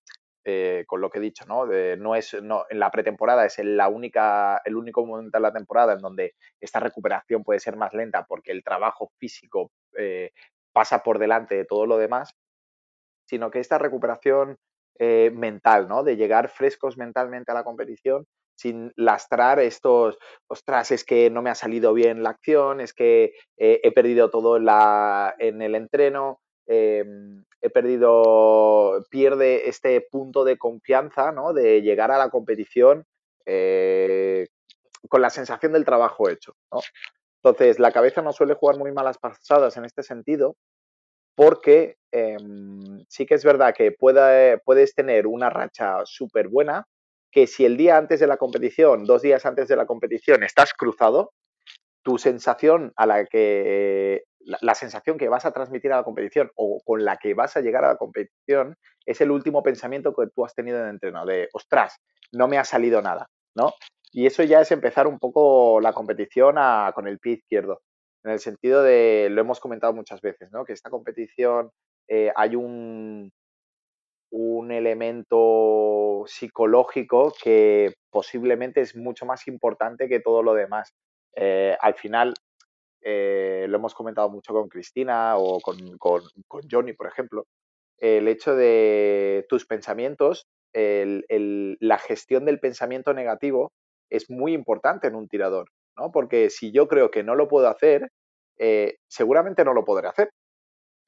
eh, 0.45 0.83
con 0.87 1.01
lo 1.01 1.09
que 1.09 1.19
he 1.19 1.21
dicho, 1.21 1.45
¿no? 1.47 1.65
no 1.65 2.15
es, 2.15 2.35
no, 2.41 2.65
en 2.69 2.79
la 2.79 2.91
pretemporada 2.91 3.45
es 3.45 3.59
la 3.59 3.89
única, 3.89 4.61
el 4.65 4.75
único 4.75 5.05
momento 5.05 5.37
de 5.37 5.41
la 5.41 5.53
temporada 5.53 5.93
en 5.93 5.99
donde 5.99 6.35
esta 6.59 6.79
recuperación 6.79 7.43
puede 7.43 7.59
ser 7.59 7.75
más 7.75 7.93
lenta 7.93 8.25
porque 8.27 8.51
el 8.51 8.63
trabajo 8.63 9.11
físico 9.17 9.71
eh, 9.97 10.31
pasa 10.73 11.03
por 11.03 11.19
delante 11.19 11.55
de 11.55 11.65
todo 11.65 11.85
lo 11.85 11.97
demás, 11.97 12.31
sino 13.25 13.51
que 13.51 13.59
esta 13.59 13.77
recuperación 13.77 14.57
mental, 15.01 15.87
¿no? 15.87 16.03
De 16.03 16.17
llegar 16.17 16.49
frescos 16.49 16.97
mentalmente 16.97 17.53
a 17.53 17.55
la 17.55 17.63
competición 17.63 18.25
sin 18.59 18.91
lastrar 18.97 19.59
estos, 19.59 20.17
ostras, 20.49 20.91
es 20.91 21.05
que 21.05 21.29
no 21.29 21.41
me 21.41 21.49
ha 21.49 21.55
salido 21.55 21.93
bien 21.93 22.23
la 22.23 22.31
acción, 22.31 22.81
es 22.81 22.93
que 22.93 23.31
eh, 23.57 23.79
he 23.83 23.91
perdido 23.93 24.29
todo 24.29 24.57
en, 24.57 24.67
en 25.39 25.61
el 25.61 25.75
entreno, 25.75 26.41
em, 26.69 27.43
he 27.61 27.69
perdido, 27.71 29.03
pierde 29.09 29.67
este 29.67 29.99
punto 30.01 30.43
de 30.43 30.57
confianza, 30.57 31.31
¿no? 31.31 31.51
De 31.51 31.81
llegar 31.81 32.11
a 32.11 32.19
la 32.19 32.29
competición 32.29 33.05
eh, 33.45 34.47
con 35.09 35.21
la 35.21 35.31
sensación 35.31 35.73
del 35.73 35.83
trabajo 35.83 36.29
hecho, 36.29 36.53
¿no? 36.71 36.79
Entonces, 37.43 37.79
la 37.79 37.91
cabeza 37.91 38.21
no 38.21 38.33
suele 38.33 38.53
jugar 38.53 38.77
muy 38.77 38.91
malas 38.91 39.17
pasadas 39.17 39.77
en 39.77 39.85
este 39.85 40.03
sentido, 40.03 40.55
porque 41.35 41.97
em, 42.11 43.03
sí 43.07 43.25
que 43.25 43.35
es 43.35 43.43
verdad 43.43 43.73
que 43.73 43.91
puedes 43.91 44.93
tener 44.93 45.25
una 45.25 45.49
racha 45.49 46.05
súper 46.05 46.49
buena, 46.49 46.85
que 47.31 47.47
si 47.47 47.65
el 47.65 47.77
día 47.77 47.97
antes 47.97 48.19
de 48.19 48.27
la 48.27 48.37
competición, 48.37 49.05
dos 49.05 49.23
días 49.23 49.45
antes 49.45 49.67
de 49.67 49.75
la 49.75 49.87
competición, 49.87 50.43
estás 50.43 50.73
cruzado, 50.73 51.31
tu 52.03 52.17
sensación 52.17 52.93
a 52.95 53.05
la 53.05 53.25
que 53.25 54.23
la, 54.39 54.75
sensación 54.75 55.17
que 55.17 55.29
vas 55.29 55.45
a 55.45 55.51
transmitir 55.51 55.91
a 55.91 55.97
la 55.97 56.03
competición 56.03 56.51
o 56.55 56.79
con 56.83 57.03
la 57.03 57.17
que 57.17 57.33
vas 57.33 57.57
a 57.57 57.61
llegar 57.61 57.83
a 57.83 57.89
la 57.89 57.97
competición 57.97 58.75
es 59.05 59.21
el 59.21 59.31
último 59.31 59.63
pensamiento 59.63 60.13
que 60.13 60.27
tú 60.33 60.45
has 60.45 60.55
tenido 60.55 60.77
en 60.77 60.85
el 60.85 60.89
entreno, 60.91 61.25
de 61.25 61.49
ostras, 61.53 61.97
no 62.31 62.47
me 62.47 62.57
ha 62.57 62.63
salido 62.63 63.01
nada, 63.01 63.27
¿no? 63.55 63.73
Y 64.11 64.25
eso 64.25 64.43
ya 64.43 64.61
es 64.61 64.71
empezar 64.71 65.07
un 65.07 65.19
poco 65.19 65.79
la 65.81 65.93
competición 65.93 66.55
con 66.93 67.07
el 67.07 67.19
pie 67.19 67.33
izquierdo, 67.33 67.81
en 68.23 68.31
el 68.31 68.39
sentido 68.39 68.83
de, 68.83 69.27
lo 69.29 69.41
hemos 69.41 69.59
comentado 69.59 69.93
muchas 69.93 70.21
veces, 70.21 70.51
¿no? 70.51 70.65
Que 70.65 70.73
esta 70.73 70.89
competición 70.89 71.71
eh, 72.07 72.31
hay 72.35 72.55
un, 72.55 73.31
un 74.31 74.71
elemento 74.71 76.23
psicológico 76.27 77.33
que 77.41 77.93
posiblemente 78.09 78.81
es 78.81 78.95
mucho 78.95 79.25
más 79.25 79.47
importante 79.47 80.07
que 80.07 80.19
todo 80.19 80.43
lo 80.43 80.53
demás. 80.53 80.93
Eh, 81.35 81.77
al 81.79 81.95
final, 81.95 82.33
eh, 83.01 83.65
lo 83.69 83.77
hemos 83.77 83.93
comentado 83.93 84.29
mucho 84.29 84.53
con 84.53 84.69
Cristina 84.69 85.37
o 85.37 85.59
con, 85.59 85.77
Johnny, 86.69 86.93
por 86.93 87.07
ejemplo, 87.07 87.45
el 87.97 88.27
hecho 88.27 88.55
de 88.55 89.45
tus 89.49 89.65
pensamientos, 89.65 90.47
la 90.73 91.97
gestión 91.97 92.45
del 92.45 92.59
pensamiento 92.59 93.13
negativo 93.13 93.71
es 94.09 94.29
muy 94.29 94.53
importante 94.53 95.07
en 95.07 95.15
un 95.15 95.27
tirador, 95.27 95.69
¿no? 95.97 96.11
Porque 96.11 96.49
si 96.49 96.71
yo 96.71 96.87
creo 96.87 97.11
que 97.11 97.23
no 97.23 97.35
lo 97.35 97.47
puedo 97.47 97.67
hacer, 97.67 98.09
eh, 98.57 98.97
seguramente 99.07 99.63
no 99.63 99.73
lo 99.73 99.85
podré 99.85 100.07
hacer 100.07 100.29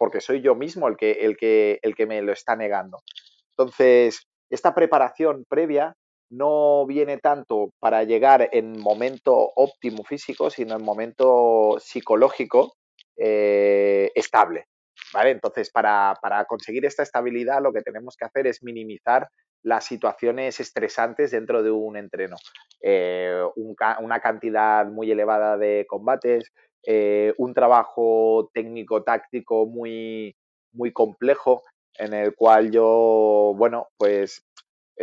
porque 0.01 0.19
soy 0.19 0.41
yo 0.41 0.55
mismo 0.55 0.87
el 0.87 0.97
que, 0.97 1.11
el 1.11 1.37
que, 1.37 1.77
el 1.83 1.93
que 1.93 2.07
me 2.07 2.23
lo 2.23 2.31
está 2.31 2.55
negando. 2.55 3.03
Entonces, 3.51 4.27
esta 4.49 4.73
preparación 4.73 5.45
previa 5.47 5.93
no 6.31 6.85
viene 6.87 7.17
tanto 7.17 7.73
para 7.79 8.03
llegar 8.03 8.49
en 8.53 8.79
momento 8.79 9.51
óptimo 9.55 10.03
físico, 10.03 10.49
sino 10.49 10.75
en 10.75 10.83
momento 10.83 11.77
psicológico 11.79 12.73
eh, 13.17 14.11
estable. 14.15 14.65
¿vale? 15.13 15.31
Entonces, 15.31 15.69
para, 15.69 16.17
conseguir 16.47 16.85
esta 16.85 17.03
estabilidad, 17.03 17.61
lo 17.61 17.73
que 17.73 17.81
tenemos 17.81 18.15
que 18.15 18.25
hacer 18.25 18.47
es 18.47 18.63
minimizar 18.63 19.27
las 19.63 19.85
situaciones 19.85 20.59
estresantes 20.59 21.31
dentro 21.31 21.63
de 21.63 21.71
un 21.71 21.97
entreno. 21.97 22.37
Eh, 22.81 23.43
una 23.55 24.19
cantidad 24.21 24.85
muy 24.87 25.11
elevada 25.11 25.57
de 25.57 25.85
combates, 25.87 26.51
eh, 26.87 27.33
un 27.37 27.53
trabajo 27.53 28.49
técnico-táctico 28.53 29.67
muy, 29.67 30.35
muy 30.71 30.91
complejo 30.91 31.61
en 31.95 32.13
el 32.13 32.33
cual 32.33 32.71
yo, 32.71 33.53
bueno, 33.55 33.89
pues 33.97 34.43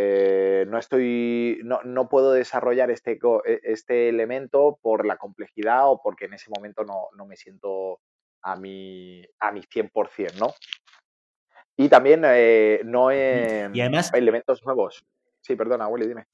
eh, 0.01 0.65
no 0.69 0.79
estoy, 0.79 1.59
no, 1.65 1.83
no, 1.83 2.09
puedo 2.09 2.31
desarrollar 2.31 2.89
este, 2.93 3.19
e, 3.47 3.61
este 3.65 4.09
elemento 4.09 4.79
por 4.81 5.05
la 5.05 5.17
complejidad 5.17 5.91
o 5.91 6.01
porque 6.01 6.27
en 6.27 6.35
ese 6.35 6.51
momento 6.55 6.85
no, 6.85 7.09
no 7.17 7.27
me 7.27 7.35
siento 7.35 7.99
a 8.43 8.55
mi, 8.55 9.25
a 9.41 9.51
mi 9.51 9.63
100%, 9.63 10.39
¿no? 10.39 10.55
Y 11.77 11.89
también 11.89 12.23
eh, 12.25 12.81
no 12.85 13.11
he, 13.11 13.69
y 13.73 13.81
además, 13.81 14.15
elementos 14.15 14.65
nuevos. 14.65 15.05
Sí, 15.41 15.57
perdona, 15.57 15.89
Willy, 15.89 16.07
dime. 16.07 16.27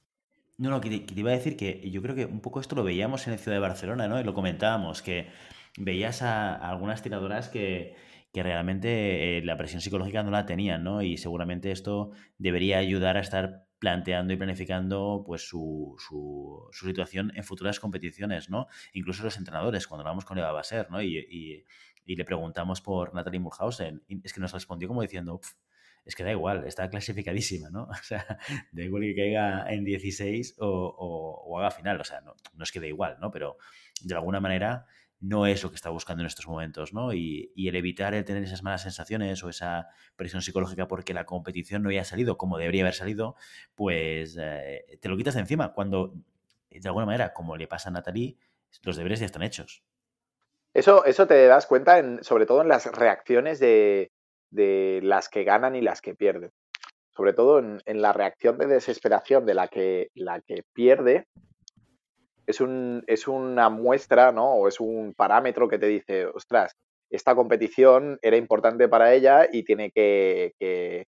No, 0.59 0.68
no, 0.68 0.83
que 0.83 0.90
te, 0.90 1.18
iba 1.18 1.30
a 1.30 1.35
decir 1.35 1.56
que 1.56 1.90
yo 1.90 2.02
creo 2.02 2.14
que 2.14 2.26
un 2.26 2.40
poco 2.40 2.61
esto 2.61 2.76
lo 2.76 2.85
veíamos 2.85 3.26
en 3.26 3.33
la 3.33 3.38
ciudad 3.38 3.56
de 3.56 3.62
Barcelona, 3.62 4.09
¿no? 4.09 4.21
Y 4.21 4.25
lo 4.25 4.35
comentábamos, 4.35 5.00
que 5.00 5.30
veías 5.78 6.21
a, 6.21 6.54
algunas 6.54 7.00
tiradoras 7.00 7.49
que, 7.49 7.97
realmente 8.42 9.38
eh, 9.38 9.42
la 9.42 9.56
presión 9.56 9.80
psicológica 9.80 10.22
no 10.22 10.30
la 10.30 10.46
tenían, 10.46 10.82
¿no? 10.82 11.02
Y 11.02 11.16
seguramente 11.16 11.70
esto 11.70 12.10
debería 12.38 12.78
ayudar 12.78 13.16
a 13.16 13.20
estar 13.20 13.66
planteando 13.78 14.32
y 14.32 14.36
planificando 14.36 15.22
pues 15.26 15.46
su, 15.46 15.94
su, 15.98 16.70
situación 16.72 17.32
en 17.36 17.44
futuras 17.44 17.78
competiciones, 17.78 18.48
¿no? 18.48 18.66
Incluso 18.92 19.22
los 19.22 19.36
entrenadores, 19.36 19.86
cuando 19.86 20.02
hablamos 20.02 20.24
con 20.24 20.38
Eva 20.38 20.52
Baser, 20.52 20.90
¿no? 20.90 21.02
Y, 21.02 21.64
le 22.06 22.24
preguntamos 22.24 22.80
por 22.80 23.14
Natalie 23.14 23.40
Mulhausen, 23.40 24.02
es 24.22 24.32
que 24.32 24.40
nos 24.40 24.52
respondió 24.52 24.88
como 24.88 25.00
diciendo, 25.00 25.40
es 26.04 26.14
que 26.14 26.24
da 26.24 26.32
igual, 26.32 26.66
está 26.66 26.88
clasificadísima, 26.88 27.70
¿no? 27.70 27.84
O 27.90 28.02
sea, 28.02 28.38
da 28.72 28.82
igual 28.82 29.02
que 29.02 29.14
caiga 29.14 29.66
en 29.68 29.84
16 29.84 30.56
o, 30.60 31.58
haga 31.58 31.70
final, 31.70 32.00
o 32.00 32.04
sea, 32.04 32.20
no, 32.20 32.34
no, 32.54 32.64
es 32.64 32.72
que 32.72 32.80
da 32.80 32.86
igual, 32.86 33.18
¿no? 33.20 33.30
Pero 33.30 33.58
de 34.02 34.14
alguna 34.14 34.40
manera 34.40 34.86
no 35.25 35.47
es 35.47 35.62
lo 35.62 35.71
que 35.71 35.76
está 35.76 35.90
buscando 35.90 36.23
en 36.23 36.26
estos 36.26 36.47
momentos, 36.47 36.93
¿no? 36.93 37.12
Y, 37.12 37.52
el 37.57 37.76
evitar 37.76 38.14
el 38.14 38.25
tener 38.25 38.43
esas 38.43 38.62
malas 38.62 38.83
sensaciones 38.83 39.43
o 39.43 39.49
esa 39.49 39.88
presión 40.16 40.43
psicológica 40.43 40.87
porque 40.87 41.14
la 41.14 41.25
competición 41.25 41.83
no 41.83 41.88
haya 41.88 42.04
salido 42.04 42.37
como 42.37 42.59
debería 42.59 42.83
haber 42.83 42.95
salido, 42.95 43.37
pues 43.75 44.37
eh, 44.38 44.99
te 45.00 45.09
lo 45.09 45.16
quitas 45.16 45.35
de 45.35 45.40
encima 45.40 45.73
cuando, 45.73 46.14
de 46.71 46.88
alguna 46.88 47.07
manera, 47.07 47.33
como 47.33 47.57
le 47.57 47.66
pasa 47.66 47.88
a 47.88 47.93
Natalie, 47.93 48.37
los 48.83 48.97
deberes 48.97 49.21
ya 49.21 49.26
están 49.26 49.43
hechos. 49.43 49.83
Eso, 50.75 51.04
eso 51.04 51.26
te 51.26 51.47
das 51.47 51.66
cuenta, 51.66 51.99
en, 51.99 52.23
sobre 52.23 52.47
todo 52.47 52.61
en 52.62 52.69
las 52.69 52.87
reacciones 52.87 53.61
de, 53.61 54.11
de 54.50 55.00
las 55.02 55.28
que 55.28 55.45
ganan 55.45 55.75
y 55.76 55.81
las 55.81 56.00
que 56.00 56.14
pierden. 56.14 56.52
Sobre 57.16 57.33
todo 57.33 57.61
en, 57.61 58.02
la 58.02 58.12
reacción 58.12 58.59
de 58.59 58.66
desesperación 58.66 59.47
de 59.47 59.54
la 59.54 59.69
que, 59.69 60.11
la 60.14 60.40
que 60.40 60.64
pierde, 60.73 61.28
es, 62.46 62.60
un, 62.60 63.04
es 63.06 63.28
una 63.28 63.68
muestra, 63.70 64.32
¿no? 64.32 64.54
O 64.54 64.68
es 64.68 64.80
un 64.80 65.14
parámetro 65.14 65.68
que 65.68 65.78
te 65.78 65.86
dice, 65.86 66.26
ostras, 66.26 66.76
esta 67.10 67.34
competición 67.34 68.18
era 68.22 68.36
importante 68.36 68.88
para 68.88 69.14
ella 69.14 69.46
y 69.50 69.64
tiene 69.64 69.90
que, 69.90 70.54
que 70.58 71.06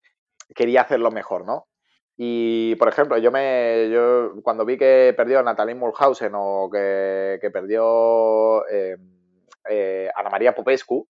quería 0.55 0.83
hacerlo 0.83 1.11
mejor, 1.11 1.45
¿no? 1.45 1.66
Y, 2.16 2.75
por 2.76 2.88
ejemplo, 2.88 3.19
yo 3.19 3.31
me 3.31 3.90
yo 3.90 4.33
cuando 4.43 4.64
vi 4.64 4.78
que 4.78 5.12
perdió 5.16 5.43
Natalie 5.43 5.75
Mulhausen 5.75 6.33
o 6.35 6.71
que, 6.73 7.38
perdió 7.52 8.66
eh, 8.69 8.97
eh, 9.69 10.11
Ana 10.14 10.31
María 10.31 10.55
Popescu, 10.55 11.07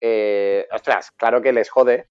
eh, 0.00 0.66
ostras, 0.72 1.10
claro 1.12 1.42
que 1.42 1.52
les 1.52 1.68
jode, 1.68 2.08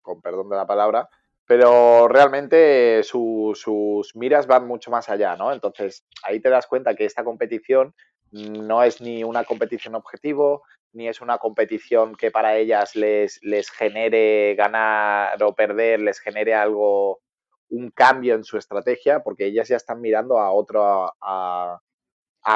con 0.00 0.22
perdón 0.22 0.48
de 0.48 0.56
la 0.56 0.66
palabra, 0.66 1.08
pero 1.46 2.08
realmente 2.08 3.02
sus 3.02 4.12
miras 4.14 4.46
van 4.46 4.66
mucho 4.66 4.90
más 4.90 5.08
allá, 5.08 5.36
¿no? 5.36 5.52
Entonces, 5.52 6.04
ahí 6.22 6.40
te 6.40 6.48
das 6.48 6.66
cuenta 6.66 6.94
que 6.94 7.04
esta 7.04 7.24
competición 7.24 7.94
no 8.30 8.82
es 8.82 9.00
ni 9.00 9.24
una 9.24 9.44
competición 9.44 9.94
objetivo, 9.94 10.62
ni 10.92 11.08
es 11.08 11.20
una 11.20 11.38
competición 11.38 12.14
que 12.14 12.30
para 12.30 12.56
ellas 12.56 12.96
les, 12.96 13.40
les 13.42 13.70
genere 13.70 14.54
ganar 14.54 15.42
o 15.42 15.54
perder, 15.54 16.00
les 16.00 16.18
genere 16.20 16.54
algo, 16.54 17.20
un 17.68 17.90
cambio 17.90 18.34
en 18.34 18.44
su 18.44 18.56
estrategia, 18.56 19.20
porque 19.22 19.46
ellas 19.46 19.68
ya 19.68 19.76
están 19.76 20.00
mirando 20.00 20.38
a 20.38 20.50
otro, 20.50 21.12
a, 21.20 21.80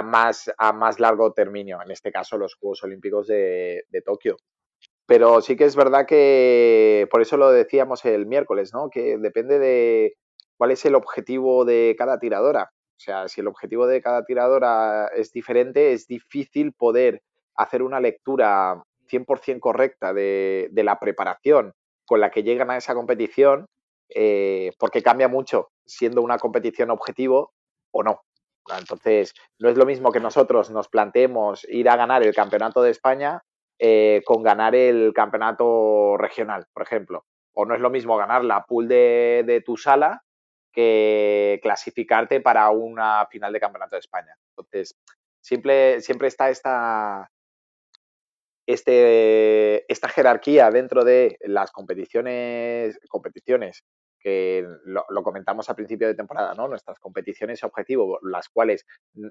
más, 0.04 0.50
a 0.56 0.72
más 0.72 1.00
largo 1.00 1.32
término, 1.32 1.82
en 1.82 1.90
este 1.90 2.10
caso 2.10 2.38
los 2.38 2.54
Juegos 2.54 2.82
Olímpicos 2.84 3.26
de 3.26 4.02
Tokio. 4.04 4.36
Pero 5.08 5.40
sí 5.40 5.56
que 5.56 5.64
es 5.64 5.74
verdad 5.74 6.04
que, 6.04 7.08
por 7.10 7.22
eso 7.22 7.38
lo 7.38 7.50
decíamos 7.50 8.04
el 8.04 8.26
miércoles, 8.26 8.74
¿no? 8.74 8.90
Que 8.90 9.16
depende 9.16 9.58
de 9.58 10.18
cuál 10.58 10.70
es 10.70 10.84
el 10.84 10.94
objetivo 10.94 11.64
de 11.64 11.96
cada 11.96 12.18
tiradora. 12.18 12.72
O 12.74 13.00
sea, 13.00 13.26
si 13.26 13.40
el 13.40 13.46
objetivo 13.46 13.86
de 13.86 14.02
cada 14.02 14.26
tiradora 14.26 15.06
es 15.16 15.32
diferente, 15.32 15.94
es 15.94 16.06
difícil 16.08 16.74
poder 16.74 17.22
hacer 17.56 17.82
una 17.82 18.00
lectura 18.00 18.82
100% 19.10 19.60
correcta 19.60 20.12
de, 20.12 20.68
la 20.74 21.00
preparación 21.00 21.72
con 22.04 22.20
la 22.20 22.30
que 22.30 22.42
llegan 22.42 22.70
a 22.70 22.76
esa 22.76 22.94
competición, 22.94 23.64
eh, 24.10 24.72
porque 24.78 25.02
cambia 25.02 25.28
mucho 25.28 25.70
siendo 25.86 26.20
una 26.20 26.36
competición 26.36 26.90
objetivo 26.90 27.54
o 27.92 28.02
no. 28.02 28.20
Entonces, 28.78 29.32
no 29.58 29.70
es 29.70 29.78
lo 29.78 29.86
mismo 29.86 30.12
que 30.12 30.20
nosotros 30.20 30.70
nos 30.70 30.88
planteemos 30.88 31.66
ir 31.70 31.88
a 31.88 31.96
ganar 31.96 32.22
el 32.22 32.34
campeonato 32.34 32.82
de 32.82 32.90
España 32.90 33.42
eh, 33.78 34.22
con 34.24 34.42
ganar 34.42 34.74
el 34.74 35.12
campeonato 35.14 36.16
regional, 36.16 36.66
por 36.72 36.82
ejemplo. 36.82 37.24
O 37.52 37.64
no 37.64 37.74
es 37.74 37.80
lo 37.80 37.90
mismo 37.90 38.16
ganar 38.16 38.44
la 38.44 38.64
pool 38.64 38.88
de, 38.88 39.62
tu 39.64 39.76
sala 39.76 40.22
que 40.72 41.58
clasificarte 41.62 42.40
para 42.40 42.70
una 42.70 43.26
final 43.26 43.52
de 43.52 43.60
campeonato 43.60 43.96
de 43.96 44.00
España. 44.00 44.34
Entonces, 44.50 44.96
siempre, 45.40 46.00
siempre 46.00 46.28
está 46.28 46.50
esta, 46.50 47.30
este, 48.66 49.90
esta 49.90 50.08
jerarquía 50.08 50.70
dentro 50.70 51.04
de 51.04 51.36
las 51.40 51.72
competiciones, 51.72 52.98
competiciones 53.08 53.84
que 54.20 54.66
lo, 54.84 55.22
comentamos 55.22 55.70
a 55.70 55.74
principio 55.74 56.08
de 56.08 56.14
temporada, 56.14 56.54
¿no? 56.54 56.68
Nuestras 56.68 56.98
competiciones 56.98 57.62
objetivo, 57.62 58.18
las 58.22 58.48
cuales 58.48 58.84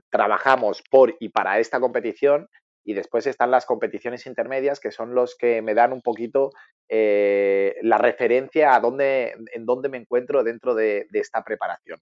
trabajamos 0.10 0.82
por 0.90 1.16
y 1.20 1.30
para 1.30 1.60
esta 1.60 1.80
competición, 1.80 2.50
y 2.88 2.94
después 2.94 3.28
están 3.28 3.52
las 3.52 3.66
competiciones 3.66 4.26
intermedias, 4.28 4.80
que 4.80 4.92
son 4.92 5.14
los 5.14 5.36
que 5.36 5.62
me 5.62 5.74
dan 5.74 5.92
un 5.92 6.02
poquito 6.02 6.52
eh, 6.88 7.76
la 7.82 7.98
referencia 7.98 8.74
a 8.74 8.80
dónde, 8.80 9.36
en 9.54 9.66
dónde 9.66 9.90
me 9.90 9.98
encuentro 9.98 10.42
dentro 10.42 10.74
de, 10.74 11.06
esta 11.12 11.44
preparación. 11.44 12.00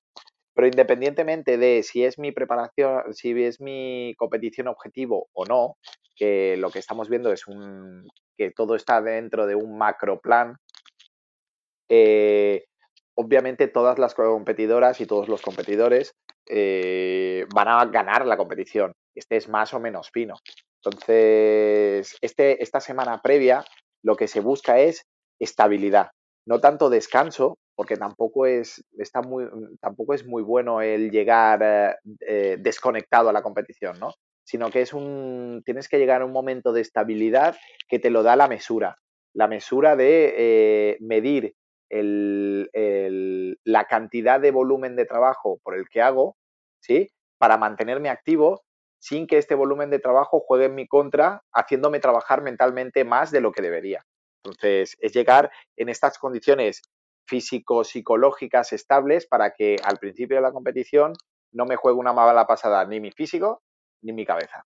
Pero 0.53 0.67
independientemente 0.67 1.57
de 1.57 1.81
si 1.81 2.05
es 2.05 2.19
mi 2.19 2.31
preparación, 2.31 3.15
si 3.15 3.31
es 3.43 3.59
mi 3.59 4.13
competición 4.15 4.67
objetivo 4.67 5.27
o 5.33 5.45
no, 5.45 5.77
que 6.15 6.55
lo 6.55 6.69
que 6.69 6.77
estamos 6.77 7.09
viendo 7.09 7.33
es 7.33 7.47
un, 7.47 8.07
que 8.37 8.51
todo 8.51 8.75
está 8.75 9.01
dentro 9.01 9.47
de 9.47 9.55
un 9.55 9.79
macro 9.79 10.19
plan, 10.19 10.57
eh, 11.89 12.65
obviamente 13.15 13.67
todas 13.69 13.97
las 13.97 14.13
competidoras 14.13 15.01
y 15.01 15.07
todos 15.07 15.29
los 15.29 15.41
competidores 15.41 16.13
eh, 16.47 17.47
van 17.55 17.69
a 17.69 17.83
ganar 17.85 18.27
la 18.27 18.37
competición. 18.37 18.93
Este 19.15 19.37
es 19.37 19.49
más 19.49 19.73
o 19.73 19.79
menos 19.79 20.11
fino. 20.11 20.35
Entonces, 20.85 22.15
este, 22.21 22.61
esta 22.61 22.79
semana 22.79 23.21
previa 23.21 23.65
lo 24.03 24.15
que 24.15 24.27
se 24.27 24.39
busca 24.39 24.79
es 24.79 25.05
estabilidad, 25.39 26.11
no 26.47 26.59
tanto 26.59 26.89
descanso, 26.89 27.57
porque 27.75 27.97
tampoco 27.97 28.45
es, 28.45 28.83
está 28.97 29.21
muy, 29.21 29.47
tampoco 29.81 30.13
es 30.13 30.25
muy 30.25 30.43
bueno 30.43 30.81
el 30.81 31.09
llegar 31.11 31.61
eh, 31.63 31.95
eh, 32.21 32.57
desconectado 32.59 33.29
a 33.29 33.33
la 33.33 33.41
competición, 33.41 33.99
¿no? 33.99 34.13
Sino 34.45 34.69
que 34.69 34.81
es 34.81 34.93
un, 34.93 35.63
tienes 35.65 35.89
que 35.89 35.97
llegar 35.97 36.21
a 36.21 36.25
un 36.25 36.31
momento 36.31 36.71
de 36.71 36.81
estabilidad 36.81 37.57
que 37.89 37.99
te 37.99 38.11
lo 38.11 38.21
da 38.21 38.35
la 38.35 38.47
mesura. 38.47 38.95
La 39.33 39.47
mesura 39.47 39.95
de 39.95 40.97
medir 41.01 41.55
el, 41.89 42.69
la 43.65 43.85
cantidad 43.85 44.39
de 44.39 44.51
volumen 44.51 44.95
de 44.95 45.05
trabajo 45.05 45.59
por 45.63 45.75
el 45.75 45.89
que 45.89 46.01
hago, 46.01 46.37
¿sí? 46.79 47.09
Para 47.37 47.57
mantenerme 47.57 48.09
activo 48.09 48.64
sin 49.05 49.27
que 49.27 49.37
este 49.37 49.53
volumen 49.53 49.91
de 49.91 49.99
trabajo 49.99 50.39
juegue 50.39 50.65
en 50.65 50.73
mi 50.73 50.87
contra, 50.87 51.43
haciéndome 51.53 51.99
trabajar 51.99 52.41
mentalmente 52.41 53.03
más 53.03 53.29
de 53.29 53.39
lo 53.39 53.51
que 53.51 53.61
debería. 53.61 54.03
Entonces, 54.43 54.97
es 54.99 55.13
llegar 55.13 55.51
en 55.77 55.89
estas 55.89 56.17
condiciones 56.17 56.81
físico-psicológicas 57.27 58.73
estables 58.73 59.27
para 59.27 59.51
que 59.51 59.75
al 59.83 59.97
principio 59.97 60.37
de 60.37 60.41
la 60.41 60.51
competición 60.51 61.13
no 61.51 61.65
me 61.65 61.75
juegue 61.75 61.99
una 61.99 62.13
mala 62.13 62.47
pasada 62.47 62.83
ni 62.85 62.99
mi 62.99 63.11
físico 63.11 63.61
ni 64.01 64.11
mi 64.11 64.25
cabeza. 64.25 64.65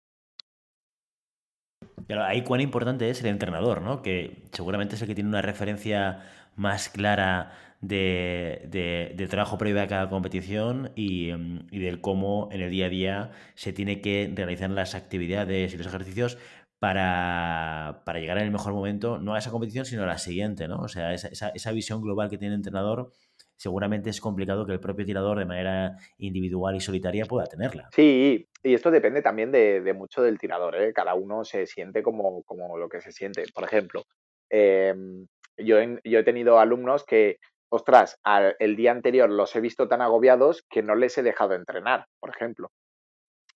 ahí 2.25 2.41
cuán 2.45 2.61
importante 2.61 3.09
es 3.09 3.19
el 3.19 3.27
entrenador, 3.27 3.81
¿no? 3.81 4.01
Que 4.01 4.47
seguramente 4.53 4.95
es 4.95 5.01
el 5.01 5.09
que 5.09 5.15
tiene 5.15 5.29
una 5.29 5.41
referencia 5.41 6.23
más 6.55 6.87
clara 6.87 7.68
de, 7.81 9.27
trabajo 9.29 9.57
previo 9.57 9.81
a 9.81 9.87
cada 9.87 10.09
competición 10.09 10.91
y, 10.95 11.29
em, 11.29 11.67
y, 11.71 11.79
del 11.79 12.01
cómo 12.01 12.49
en 12.51 12.61
el 12.61 12.71
día 12.71 12.87
a 12.87 12.89
día 12.89 13.31
se 13.55 13.73
tiene 13.73 14.01
que 14.01 14.31
realizar 14.35 14.69
las 14.69 14.95
actividades 14.95 15.73
y 15.73 15.77
los 15.77 15.87
ejercicios 15.87 16.37
para, 16.79 18.01
llegar 18.15 18.37
en 18.37 18.45
el 18.45 18.51
mejor 18.51 18.73
momento, 18.73 19.19
no 19.19 19.35
a 19.35 19.39
esa 19.39 19.51
competición, 19.51 19.85
sino 19.85 20.03
a 20.03 20.07
la 20.07 20.17
siguiente, 20.17 20.67
¿no? 20.67 20.77
O 20.79 20.87
sea, 20.87 21.13
esa, 21.13 21.49
esa, 21.49 21.71
visión 21.71 22.01
global 22.01 22.29
que 22.29 22.37
tiene 22.37 22.53
el 22.53 22.59
entrenador 22.59 23.11
seguramente 23.57 24.09
es 24.09 24.21
complicado 24.21 24.65
que 24.65 24.71
el 24.71 24.79
propio 24.79 25.05
tirador 25.05 25.37
de 25.37 25.45
manera 25.45 25.97
individual 26.17 26.77
y 26.77 26.79
solitaria 26.79 27.25
pueda 27.25 27.45
tenerla. 27.45 27.89
Sí, 27.93 28.47
y 28.63 28.73
esto 28.73 28.89
depende 28.89 29.21
también 29.21 29.51
de, 29.51 29.93
mucho 29.93 30.21
del 30.21 30.39
tirador, 30.39 30.75
¿eh? 30.77 30.93
Cada 30.93 31.13
uno 31.13 31.43
se 31.43 31.65
siente 31.65 32.01
como, 32.01 32.43
como 32.43 32.77
lo 32.77 32.87
que 32.87 33.01
se 33.01 33.11
siente. 33.11 33.43
Por 33.53 33.65
ejemplo, 33.65 34.03
eh, 34.49 34.95
yo, 35.57 35.77
he 35.79 36.23
tenido 36.23 36.59
alumnos 36.59 37.03
que, 37.03 37.39
ostras, 37.69 38.19
el 38.59 38.75
día 38.75 38.91
anterior 38.91 39.29
los 39.29 39.55
he 39.55 39.61
visto 39.61 39.87
tan 39.87 40.01
agobiados 40.01 40.63
que 40.69 40.81
no 40.83 40.95
les 40.95 41.17
he 41.17 41.23
dejado 41.23 41.53
entrenar, 41.53 42.05
por 42.19 42.29
ejemplo. 42.29 42.71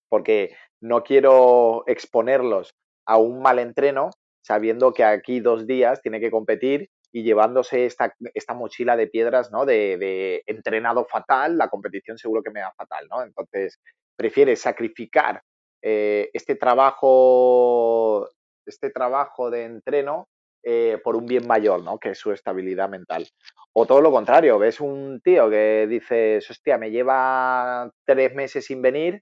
Porque 0.09 0.55
no 0.81 1.03
quiero 1.03 1.83
exponerlos 1.87 2.75
a 3.05 3.17
un 3.17 3.41
mal 3.41 3.59
entreno 3.59 4.11
sabiendo 4.45 4.93
que 4.93 5.03
aquí 5.03 5.39
dos 5.39 5.65
días 5.65 6.01
tiene 6.01 6.19
que 6.19 6.31
competir 6.31 6.89
y 7.11 7.23
llevándose 7.23 7.85
esta, 7.85 8.13
esta 8.33 8.53
mochila 8.53 8.97
de 8.97 9.07
piedras, 9.07 9.51
¿no? 9.51 9.65
De, 9.65 10.43
entrenado 10.47 11.05
fatal, 11.05 11.57
la 11.57 11.69
competición 11.69 12.17
seguro 12.17 12.41
que 12.41 12.51
me 12.51 12.59
da 12.59 12.73
fatal, 12.75 13.07
¿no? 13.09 13.23
Entonces, 13.23 13.79
prefiere 14.15 14.55
sacrificar 14.55 15.41
eh, 15.81 16.29
este 16.33 16.55
trabajo, 16.55 18.27
este 18.65 18.89
trabajo 18.89 19.51
de 19.51 19.65
entreno 19.65 20.27
eh, 20.63 20.97
por 21.03 21.15
un 21.15 21.25
bien 21.25 21.45
mayor, 21.47 21.83
¿no? 21.83 21.99
Que 21.99 22.11
es 22.11 22.17
su 22.17 22.31
estabilidad 22.31 22.89
mental. 22.89 23.27
O 23.73 23.85
todo 23.85 24.01
lo 24.01 24.11
contrario, 24.11 24.59
ves 24.59 24.79
un 24.79 25.19
tío 25.21 25.49
que 25.49 25.87
dices, 25.87 26.49
hostia, 26.49 26.77
me 26.77 26.91
lleva 26.91 27.91
tres 28.05 28.33
meses 28.33 28.65
sin 28.65 28.81
venir 28.81 29.21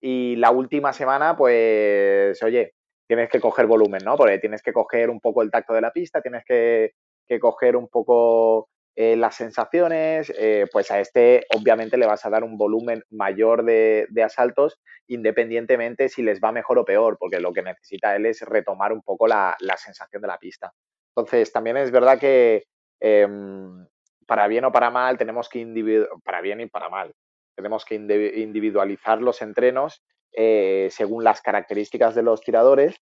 y 0.00 0.36
la 0.36 0.50
última 0.50 0.92
semana, 0.92 1.36
pues, 1.36 2.42
oye, 2.42 2.72
tienes 3.06 3.28
que 3.30 3.40
coger 3.40 3.66
volumen, 3.66 4.00
¿no? 4.04 4.16
Porque 4.16 4.38
tienes 4.38 4.62
que 4.62 4.72
coger 4.72 5.10
un 5.10 5.20
poco 5.20 5.42
el 5.42 5.50
tacto 5.50 5.74
de 5.74 5.80
la 5.82 5.92
pista, 5.92 6.20
tienes 6.20 6.44
que, 6.44 6.92
que 7.26 7.38
coger 7.38 7.76
un 7.76 7.88
poco 7.88 8.68
eh, 8.94 9.16
las 9.16 9.36
sensaciones, 9.36 10.30
eh, 10.36 10.66
pues 10.70 10.90
a 10.90 11.00
este 11.00 11.46
obviamente 11.56 11.96
le 11.96 12.06
vas 12.06 12.26
a 12.26 12.30
dar 12.30 12.44
un 12.44 12.58
volumen 12.58 13.02
mayor 13.10 13.64
de, 13.64 14.06
asaltos, 14.22 14.78
independientemente 15.06 16.10
si 16.10 16.22
les 16.22 16.40
va 16.40 16.52
mejor 16.52 16.78
o 16.78 16.84
peor, 16.84 17.16
porque 17.18 17.40
lo 17.40 17.54
que 17.54 17.62
necesita 17.62 18.14
él 18.14 18.26
es 18.26 18.42
retomar 18.42 18.92
un 18.92 19.00
poco 19.00 19.26
la, 19.26 19.56
sensación 19.78 20.20
de 20.20 20.28
la 20.28 20.38
pista. 20.38 20.74
Entonces, 21.16 21.50
también 21.52 21.78
es 21.78 21.90
verdad 21.90 22.18
que 22.18 22.64
em, 23.00 23.86
para 24.26 24.46
bien 24.46 24.66
o 24.66 24.72
para 24.72 24.90
mal, 24.90 25.16
tenemos 25.16 25.48
que 25.48 26.06
para 26.22 26.42
bien 26.42 26.60
y 26.60 26.66
para 26.66 26.90
mal, 26.90 27.14
tenemos 27.56 27.86
que 27.86 27.94
individualizar 27.94 29.22
los 29.22 29.40
entrenos 29.40 30.02
eh, 30.32 30.88
según 30.90 31.24
las 31.24 31.40
características 31.40 32.14
de 32.14 32.22
los 32.22 32.40
tiradores 32.42 32.96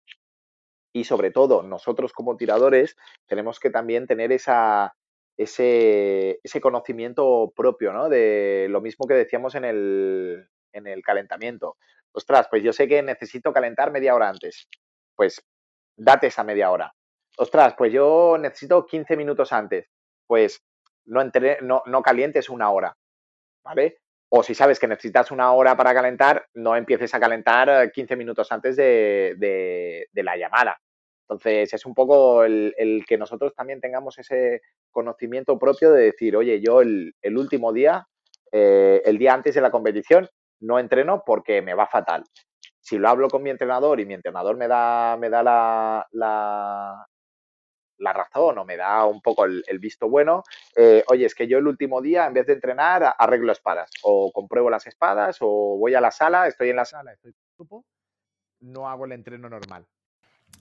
y 0.92 1.04
sobre 1.04 1.30
todo 1.30 1.62
nosotros 1.62 2.12
como 2.12 2.36
tiradores 2.36 2.96
tenemos 3.26 3.60
que 3.60 3.70
también 3.70 4.08
tener 4.08 4.32
esa, 4.32 4.94
ese, 5.42 6.38
ese 6.42 6.60
conocimiento 6.60 7.50
propio, 7.56 7.94
¿no? 7.94 8.10
De 8.10 8.66
lo 8.68 8.82
mismo 8.82 9.06
que 9.06 9.14
decíamos 9.14 9.54
en 9.54 9.64
el, 9.64 10.46
en 10.72 10.86
el 10.86 11.02
calentamiento. 11.02 11.78
Ostras, 12.12 12.46
pues 12.50 12.62
yo 12.62 12.74
sé 12.74 12.86
que 12.86 13.02
necesito 13.02 13.50
calentar 13.50 13.90
media 13.90 14.14
hora 14.14 14.28
antes. 14.28 14.68
Pues 15.16 15.42
date 15.96 16.26
esa 16.26 16.44
media 16.44 16.70
hora. 16.70 16.92
Ostras, 17.38 17.74
pues 17.78 17.90
yo 17.90 18.36
necesito 18.38 18.84
15 18.84 19.16
minutos 19.16 19.50
antes. 19.54 19.88
Pues 20.26 20.62
no, 21.06 21.22
no, 21.62 21.82
no 21.86 22.02
calientes 22.02 22.50
una 22.50 22.70
hora, 22.70 22.94
¿vale? 23.64 23.96
O 24.28 24.42
si 24.42 24.54
sabes 24.54 24.78
que 24.78 24.88
necesitas 24.88 25.30
una 25.30 25.52
hora 25.52 25.74
para 25.74 25.94
calentar, 25.94 26.46
no 26.52 26.76
empieces 26.76 27.14
a 27.14 27.20
calentar 27.20 27.90
15 27.90 28.14
minutos 28.14 28.52
antes 28.52 28.76
de, 28.76 29.34
de 29.38 30.22
la 30.22 30.36
llamada. 30.36 30.78
Entonces, 31.30 31.72
es 31.72 31.86
un 31.86 31.94
poco 31.94 32.42
el, 32.42 33.04
que 33.06 33.16
nosotros 33.16 33.54
también 33.54 33.80
tengamos 33.80 34.18
ese 34.18 34.62
conocimiento 34.90 35.60
propio 35.60 35.92
de 35.92 36.06
decir, 36.06 36.34
oye, 36.36 36.60
yo 36.60 36.80
el, 36.80 37.14
último 37.36 37.72
día, 37.72 38.08
eh, 38.50 39.00
el 39.04 39.16
día 39.16 39.32
antes 39.32 39.54
de 39.54 39.60
la 39.60 39.70
competición, 39.70 40.28
no 40.58 40.80
entreno 40.80 41.22
porque 41.24 41.62
me 41.62 41.74
va 41.74 41.86
fatal. 41.86 42.24
Si 42.80 42.98
lo 42.98 43.08
hablo 43.08 43.28
con 43.28 43.44
mi 43.44 43.50
entrenador 43.50 44.00
y 44.00 44.06
mi 44.06 44.14
entrenador 44.14 44.56
me 44.56 44.66
da, 44.66 45.16
me 45.20 45.30
da 45.30 45.44
la, 45.44 46.08
la, 46.10 47.06
razón 48.12 48.58
o 48.58 48.64
me 48.64 48.76
da 48.76 49.06
un 49.06 49.22
poco 49.22 49.44
el, 49.44 49.78
visto 49.78 50.08
bueno, 50.08 50.42
eh, 50.74 51.04
oye, 51.12 51.26
es 51.26 51.36
que 51.36 51.46
yo 51.46 51.58
el 51.58 51.68
último 51.68 52.02
día, 52.02 52.26
en 52.26 52.34
vez 52.34 52.46
de 52.48 52.54
entrenar, 52.54 53.14
arreglo 53.16 53.52
espadas 53.52 53.88
o 54.02 54.32
compruebo 54.32 54.68
las 54.68 54.88
espadas 54.88 55.38
o 55.42 55.78
voy 55.78 55.94
a 55.94 56.00
la 56.00 56.10
sala, 56.10 56.48
estoy 56.48 56.70
en 56.70 56.76
la 56.76 56.84
sala, 56.84 57.12
estoy 57.12 57.30
en 57.30 57.36
grupo, 57.56 57.84
no 58.58 58.88
hago 58.88 59.04
el 59.04 59.12
entreno 59.12 59.48
normal. 59.48 59.86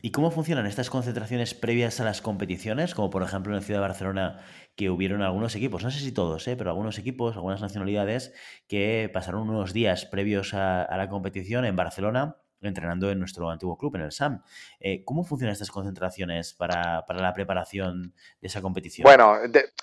¿Y 0.01 0.11
cómo 0.11 0.31
funcionan 0.31 0.65
estas 0.65 0.89
concentraciones 0.89 1.53
previas 1.53 1.99
a 1.99 2.05
las 2.05 2.21
competiciones? 2.21 2.95
Como 2.95 3.09
por 3.09 3.21
ejemplo 3.21 3.51
en 3.51 3.59
la 3.59 3.65
ciudad 3.65 3.81
de 3.81 3.87
Barcelona, 3.87 4.39
que 4.75 4.89
hubieron 4.89 5.21
algunos 5.21 5.55
equipos, 5.55 5.83
no 5.83 5.91
sé 5.91 5.99
si 5.99 6.13
todos, 6.13 6.47
¿eh? 6.47 6.55
pero 6.55 6.69
algunos 6.69 6.97
equipos, 6.97 7.35
algunas 7.35 7.61
nacionalidades, 7.61 8.33
que 8.69 9.09
pasaron 9.13 9.49
unos 9.49 9.73
días 9.73 10.05
previos 10.05 10.53
a, 10.53 10.87
la 10.95 11.09
competición 11.09 11.65
en 11.65 11.75
Barcelona 11.75 12.37
entrenando 12.61 13.09
en 13.09 13.19
nuestro 13.19 13.49
antiguo 13.49 13.77
club, 13.77 13.95
en 13.95 14.01
el 14.01 14.11
SAM. 14.11 14.41
Eh, 14.81 15.03
¿Cómo 15.05 15.23
funcionan 15.23 15.53
estas 15.53 15.71
concentraciones 15.71 16.53
para, 16.53 17.05
la 17.07 17.33
preparación 17.33 18.13
de 18.41 18.47
esa 18.47 18.61
competición? 18.61 19.03
Bueno, 19.03 19.37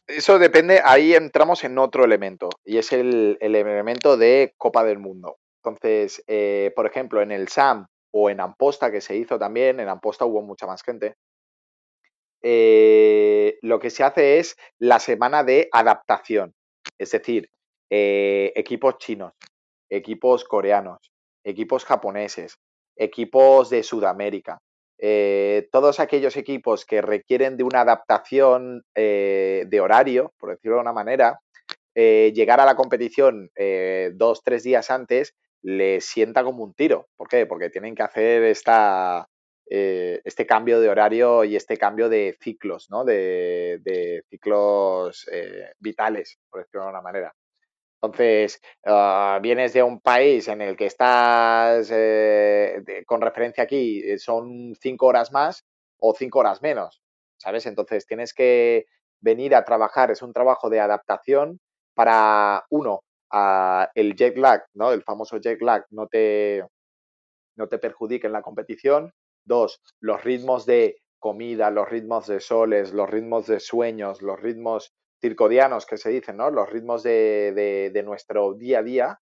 eso 0.07 0.39
depende, 0.39 0.81
ahí 0.85 1.15
entramos 1.15 1.65
en 1.65 1.79
otro 1.79 2.05
elemento 2.05 2.51
y 2.65 2.77
es 2.77 2.93
el, 2.93 3.39
elemento 3.41 4.19
de 4.19 4.55
Copa 4.59 4.85
del 4.85 4.99
Mundo. 4.99 5.39
Entonces, 5.63 6.23
eh, 6.27 6.73
por 6.77 6.87
ejemplo, 6.87 7.23
en 7.23 7.33
el 7.33 7.49
SAM 7.49 7.87
o 8.12 8.31
en 8.31 8.40
Amposta, 8.40 8.90
que 8.90 9.01
se 9.01 9.16
hizo 9.16 9.38
también, 9.38 9.81
en 9.81 9.88
Amposta 9.88 10.25
hubo 10.25 10.42
mucha 10.42 10.66
más 10.66 10.83
gente, 10.83 11.16
eh, 12.42 13.59
lo 13.62 13.79
que 13.79 13.90
se 13.90 14.05
hace 14.05 14.38
es 14.38 14.57
la 14.79 14.99
semana 14.99 15.42
de 15.45 15.69
adaptación, 15.73 16.55
es 16.99 17.11
decir, 17.11 17.51
equipos 17.88 18.99
chinos, 18.99 19.33
equipos 19.90 20.45
coreanos, 20.45 21.12
equipos 21.45 21.85
japoneses, 21.85 22.59
equipos 22.97 23.71
de 23.71 23.83
Sudamérica. 23.83 24.59
Eh, 24.99 25.69
todos 25.71 26.01
aquellos 26.01 26.37
equipos 26.37 26.87
que 26.87 27.03
requieren 27.03 27.57
de 27.57 27.64
una 27.64 27.83
adaptación 27.83 28.83
eh, 28.95 29.64
de 29.66 29.81
horario, 29.81 30.33
por 30.38 30.51
decirlo 30.51 30.77
de 30.77 30.83
una 30.83 30.92
manera, 30.92 31.40
eh, 31.95 32.33
llegar 32.35 32.61
a 32.61 32.66
la 32.66 32.77
competición 32.77 33.51
dos, 34.14 34.42
tres 34.42 34.62
días 34.62 34.90
antes 34.90 35.35
les 35.67 36.05
sienta 36.05 36.45
como 36.45 36.63
un 36.63 36.75
tiro. 36.75 37.09
¿Por 37.17 37.29
qué? 37.29 37.45
Porque 37.45 37.71
tienen 37.71 37.97
que 37.97 38.05
hacer 38.05 38.45
esta, 38.45 39.27
este 39.67 40.47
cambio 40.47 40.81
de 40.81 40.89
horario 40.89 41.43
y 41.43 41.57
este 41.57 41.77
cambio 41.77 42.09
de 42.09 42.37
ciclos, 42.41 42.87
¿no? 42.89 43.05
de, 43.05 44.23
ciclos 44.31 45.29
vitales, 45.81 46.39
por 46.49 46.61
decirlo 46.61 46.85
de 46.85 46.91
una 46.91 47.03
manera. 47.03 47.35
Entonces, 48.01 48.61
ah, 48.85 49.41
vienes 49.43 49.73
de 49.73 49.83
un 49.83 50.01
país 50.01 50.49
en 50.49 50.61
el 50.61 50.77
que 50.77 50.87
estás, 50.87 51.91
eh, 51.93 53.03
con 53.07 53.21
referencia 53.21 53.65
aquí, 53.65 54.03
eh, 54.05 54.19
son 54.19 54.75
cinco 54.81 55.07
horas 55.07 55.33
más 55.33 55.65
o 55.99 56.15
cinco 56.15 56.41
horas 56.41 56.63
menos, 56.63 57.03
¿sabes? 57.39 57.67
Entonces, 57.67 58.07
tienes 58.07 58.35
que 58.35 58.87
venir 59.21 59.55
a 59.55 59.65
trabajar, 59.65 60.11
es 60.11 60.23
un 60.23 60.33
trabajo 60.33 60.71
de 60.71 60.81
adaptación 60.81 61.59
para, 61.95 62.65
uno, 62.71 63.03
el 63.33 64.15
jet 64.17 64.37
lag, 64.37 64.65
¿no? 64.75 64.93
El 64.93 65.03
famoso 65.03 65.39
jet 65.39 65.61
lag 65.61 65.85
no 65.91 66.07
te, 66.07 66.65
no 67.57 67.69
te 67.69 67.79
perjudique 67.79 68.27
en 68.27 68.33
la 68.33 68.43
competición. 68.43 69.12
Dos, 69.45 69.81
los 70.01 70.23
ritmos 70.25 70.67
de 70.67 70.97
comida, 71.19 71.71
los 71.71 71.89
ritmos 71.89 72.27
de 72.27 72.41
soles, 72.41 72.93
los 72.93 73.09
ritmos 73.09 73.47
de 73.47 73.61
sueños, 73.61 74.23
los 74.23 74.41
ritmos 74.41 74.93
circodianos 75.21 75.87
que 75.87 75.97
se 75.97 76.11
dicen, 76.11 76.37
¿no? 76.37 76.51
Los 76.51 76.69
ritmos 76.71 77.03
de, 77.03 78.03
nuestro 78.05 78.55
día 78.55 78.81
a 78.81 78.83
día 78.83 79.21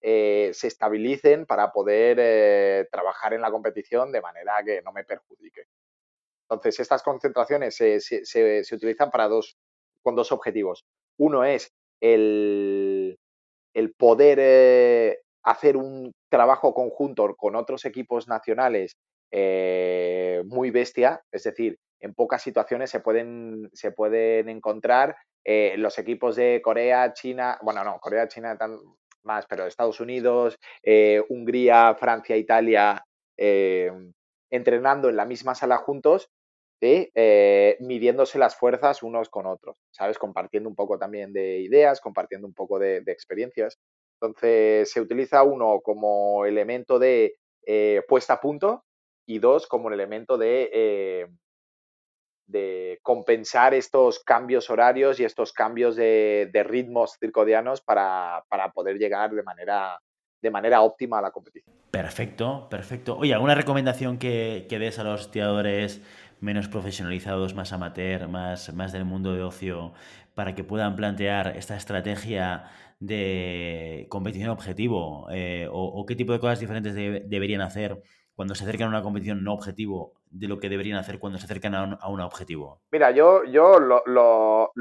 eh, 0.00 0.50
se 0.54 0.68
estabilicen 0.68 1.46
para 1.46 1.72
poder 1.72 2.18
eh, 2.20 2.88
trabajar 2.90 3.34
en 3.34 3.40
la 3.40 3.50
competición 3.50 4.12
de 4.12 4.20
manera 4.20 4.62
que 4.64 4.82
no 4.82 4.92
me 4.92 5.04
perjudique. 5.04 5.64
Entonces, 6.48 6.80
estas 6.80 7.02
concentraciones 7.02 7.74
se, 7.74 8.74
utilizan 8.74 9.10
para 9.10 9.28
dos, 9.28 9.56
con 10.02 10.14
dos 10.14 10.32
objetivos. 10.32 10.84
Uno 11.18 11.44
es 11.44 11.72
el, 12.00 13.18
el 13.74 13.94
poder 13.94 14.38
eh, 14.40 15.18
hacer 15.44 15.76
un 15.76 16.12
trabajo 16.30 16.74
conjunto 16.74 17.34
con 17.36 17.56
otros 17.56 17.84
equipos 17.84 18.28
nacionales 18.28 18.96
muy 20.44 20.70
bestia, 20.70 21.22
es 21.32 21.44
decir, 21.44 21.78
en 22.02 22.12
pocas 22.14 22.42
situaciones 22.42 22.90
se 22.90 23.00
pueden, 23.00 23.70
se 23.72 23.92
pueden 23.92 24.48
encontrar 24.50 25.16
eh, 25.44 25.74
los 25.78 25.98
equipos 25.98 26.36
de 26.36 26.60
Corea, 26.62 27.12
China, 27.14 27.58
bueno, 27.62 27.82
no, 27.82 27.98
Corea, 27.98 28.28
China 28.28 28.56
tan 28.56 28.78
más, 29.24 29.46
pero 29.46 29.66
Estados 29.66 30.00
Unidos, 30.00 30.58
eh, 30.82 31.22
Hungría, 31.28 31.94
Francia, 31.94 32.36
Italia, 32.36 33.04
eh, 33.36 33.90
entrenando 34.50 35.08
en 35.08 35.16
la 35.16 35.24
misma 35.24 35.54
sala 35.54 35.78
juntos, 35.78 36.28
midiéndose 37.80 38.38
las 38.38 38.56
fuerzas 38.56 39.02
unos 39.02 39.28
con 39.28 39.46
otros, 39.46 39.76
¿sabes? 39.90 40.18
Compartiendo 40.18 40.68
un 40.68 40.74
poco 40.74 40.98
también 40.98 41.32
de 41.32 41.60
ideas, 41.60 42.00
compartiendo 42.00 42.46
un 42.46 42.54
poco 42.54 42.78
de, 42.78 43.00
de 43.00 43.12
experiencias. 43.12 43.78
Entonces, 44.20 44.90
se 44.90 45.00
utiliza 45.00 45.42
uno 45.42 45.80
como 45.82 46.44
elemento 46.44 46.98
de 46.98 47.36
puesta 48.08 48.34
a 48.34 48.40
punto 48.40 48.84
y 49.26 49.38
dos 49.38 49.66
como 49.66 49.88
el 49.88 49.94
elemento 49.94 50.36
de 50.36 51.28
de 52.52 52.98
compensar 53.02 53.74
estos 53.74 54.20
cambios 54.20 54.70
horarios 54.70 55.18
y 55.18 55.24
estos 55.24 55.52
cambios 55.52 55.96
de, 55.96 56.50
ritmos 56.68 57.16
circodianos 57.18 57.80
para, 57.80 58.44
poder 58.74 58.98
llegar 58.98 59.30
de 59.32 59.42
manera, 59.42 59.98
de 60.40 60.50
manera 60.50 60.82
óptima 60.82 61.18
a 61.18 61.22
la 61.22 61.30
competición. 61.30 61.74
Perfecto, 61.90 62.68
perfecto. 62.70 63.16
Oye, 63.16 63.34
¿alguna 63.34 63.54
recomendación 63.54 64.18
que, 64.18 64.66
que 64.68 64.78
des 64.78 64.98
a 64.98 65.04
los 65.04 65.30
tiradores 65.30 66.02
menos 66.42 66.68
profesionalizados, 66.68 67.54
más 67.54 67.72
amateur, 67.72 68.28
más, 68.28 68.74
más 68.74 68.92
del 68.92 69.04
mundo 69.04 69.32
de 69.32 69.42
ocio, 69.42 69.92
para 70.34 70.54
que 70.54 70.64
puedan 70.64 70.96
plantear 70.96 71.56
esta 71.56 71.76
estrategia 71.76 72.64
de 72.98 74.06
competición 74.10 74.50
objetivo? 74.50 75.28
Eh, 75.30 75.68
o, 75.70 76.04
qué 76.04 76.16
tipo 76.16 76.32
de 76.32 76.40
cosas 76.40 76.60
diferentes 76.60 76.94
deberían 76.94 77.60
hacer 77.60 78.02
cuando 78.34 78.54
se 78.54 78.64
acercan 78.64 78.88
a 78.88 78.90
una 78.90 79.02
competición 79.02 79.44
no 79.44 79.54
objetivo 79.54 80.14
de 80.30 80.48
lo 80.48 80.58
que 80.58 80.68
deberían 80.68 80.98
hacer 80.98 81.18
cuando 81.18 81.38
se 81.38 81.44
acercan 81.44 81.74
a 81.74 82.08
un, 82.08 82.20
objetivo? 82.20 82.80
Mira, 82.90 83.12
yo, 83.12 83.44
yo 83.44 83.78
lo, 83.78 84.72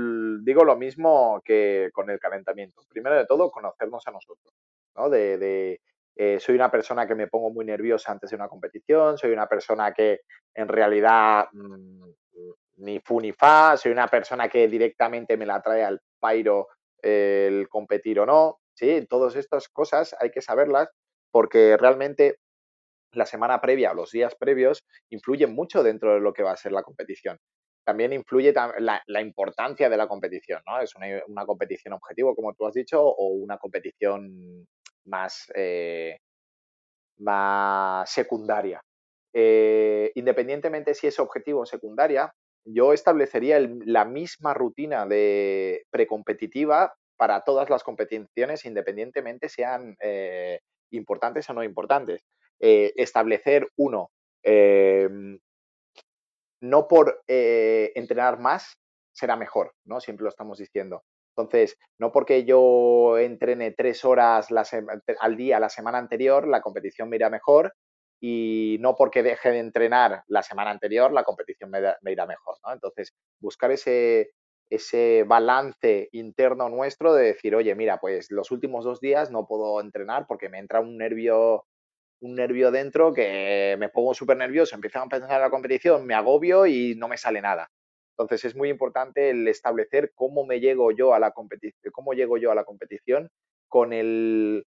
digo 0.41 0.63
lo 0.63 0.75
mismo 0.77 1.41
que 1.45 1.89
con 1.93 2.09
el 2.09 2.19
calentamiento. 2.19 2.81
Primero 2.89 3.17
de 3.17 3.27
todo, 3.27 3.51
conocernos 3.51 4.07
a 4.07 4.11
nosotros. 4.11 4.53
¿no? 4.95 5.09
De, 5.09 5.79
eh, 6.15 6.39
soy 6.39 6.55
una 6.55 6.69
persona 6.69 7.07
que 7.07 7.15
me 7.15 7.27
pongo 7.27 7.51
muy 7.51 7.65
nerviosa 7.65 8.11
antes 8.11 8.29
de 8.29 8.35
una 8.35 8.47
competición, 8.47 9.17
soy 9.17 9.31
una 9.31 9.47
persona 9.47 9.93
que 9.93 10.21
en 10.53 10.67
realidad 10.67 11.45
mm, 11.53 12.09
ni 12.77 12.99
fu 12.99 13.19
ni 13.19 13.31
fa, 13.31 13.77
soy 13.77 13.91
una 13.91 14.07
persona 14.07 14.49
que 14.49 14.67
directamente 14.67 15.37
me 15.37 15.45
la 15.45 15.61
trae 15.61 15.83
al 15.83 16.01
pairo 16.19 16.67
el 17.01 17.67
competir 17.69 18.19
o 18.19 18.25
no. 18.25 18.59
Sí, 18.73 19.05
todas 19.09 19.35
estas 19.35 19.69
cosas 19.69 20.15
hay 20.19 20.31
que 20.31 20.41
saberlas 20.41 20.89
porque 21.31 21.77
realmente 21.77 22.37
la 23.13 23.25
semana 23.25 23.59
previa 23.59 23.91
o 23.91 23.95
los 23.95 24.11
días 24.11 24.35
previos 24.35 24.83
influyen 25.09 25.53
mucho 25.53 25.83
dentro 25.83 26.13
de 26.13 26.21
lo 26.21 26.33
que 26.33 26.43
va 26.43 26.51
a 26.51 26.57
ser 26.57 26.71
la 26.71 26.83
competición. 26.83 27.37
También 27.83 28.13
influye 28.13 28.53
la, 28.53 29.21
importancia 29.21 29.89
de 29.89 29.97
la 29.97 30.07
competición, 30.07 30.61
¿no? 30.67 30.79
Es 30.79 30.93
una, 30.95 31.45
competición 31.45 31.93
objetivo, 31.93 32.35
como 32.35 32.53
tú 32.53 32.67
has 32.67 32.73
dicho, 32.73 33.01
o 33.01 33.29
una 33.29 33.57
competición 33.57 34.67
más, 35.05 35.51
eh, 35.55 36.17
más 37.19 38.09
secundaria. 38.09 38.81
Eh, 39.33 40.11
independientemente 40.15 40.93
si 40.93 41.07
es 41.07 41.19
objetivo 41.19 41.61
o 41.61 41.65
secundaria, 41.65 42.33
yo 42.65 42.93
establecería 42.93 43.59
la 43.85 44.05
misma 44.05 44.53
rutina 44.53 45.05
de 45.05 45.83
precompetitiva 45.89 46.93
para 47.17 47.41
todas 47.41 47.69
las 47.69 47.83
competiciones, 47.83 48.65
independientemente 48.65 49.49
sean 49.49 49.95
eh, 49.99 50.59
importantes 50.91 51.49
o 51.49 51.53
no 51.53 51.63
importantes. 51.63 52.21
Establecer 52.59 53.67
uno, 53.75 54.11
em, 54.43 55.39
no 56.61 56.87
por 56.87 57.23
entrenar 57.27 58.39
más 58.39 58.75
será 59.11 59.35
mejor, 59.35 59.73
¿no? 59.83 59.99
Siempre 59.99 60.25
lo 60.25 60.29
estamos 60.29 60.59
diciendo. 60.59 61.01
Entonces, 61.35 61.77
no 61.99 62.11
porque 62.11 62.43
yo 62.43 63.17
entrene 63.17 63.71
tres 63.71 64.03
horas 64.05 64.47
al 65.19 65.37
día 65.37 65.59
la 65.59 65.69
semana 65.69 65.97
anterior, 65.97 66.47
la 66.47 66.61
competición 66.61 67.09
me 67.09 67.15
irá 67.15 67.29
mejor 67.29 67.73
y 68.21 68.77
no 68.81 68.95
porque 68.95 69.23
deje 69.23 69.51
de 69.51 69.59
entrenar 69.59 70.23
la 70.27 70.43
semana 70.43 70.71
anterior, 70.71 71.11
la 71.11 71.23
competición 71.23 71.71
me, 71.71 72.11
irá 72.11 72.25
mejor, 72.25 72.55
¿no? 72.65 72.73
Entonces, 72.73 73.13
buscar 73.39 73.71
ese, 73.71 74.31
ese 74.69 75.23
balance 75.25 76.09
interno 76.11 76.69
nuestro 76.69 77.13
de 77.13 77.27
decir, 77.27 77.55
oye, 77.55 77.73
mira, 77.75 77.99
pues 77.99 78.29
los 78.29 78.51
últimos 78.51 78.85
dos 78.85 78.99
días 78.99 79.31
no 79.31 79.47
puedo 79.47 79.81
entrenar 79.81 80.25
porque 80.27 80.49
me 80.49 80.59
entra 80.59 80.81
un 80.81 80.97
nervio 80.97 81.65
un 82.21 82.35
nervio 82.35 82.71
dentro 82.71 83.13
que 83.13 83.75
me 83.79 83.89
pongo 83.89 84.13
súper 84.13 84.37
nervioso, 84.37 84.75
empiezo 84.75 84.99
a 84.99 85.09
pensar 85.09 85.31
en 85.31 85.41
la 85.41 85.49
competición, 85.49 86.05
me 86.05 86.13
agobio 86.13 86.67
y 86.67 86.95
no 86.95 87.07
me 87.07 87.17
sale 87.17 87.41
nada. 87.41 87.67
Entonces 88.21 88.51
es 88.51 88.55
muy 88.55 88.69
importante 88.69 89.29
el 89.29 89.47
establecer 89.47 90.11
cómo 90.15 90.45
me 90.45 90.59
llego 90.59 90.91
yo 90.91 91.13
a 91.13 91.19
la 91.19 91.31
competición, 91.31 91.91
cómo 91.91 92.13
llego 92.13 92.37
yo 92.37 92.51
a 92.51 92.55
la 92.55 92.63
competición 92.63 93.29
con 93.67 93.93
el, 93.93 94.65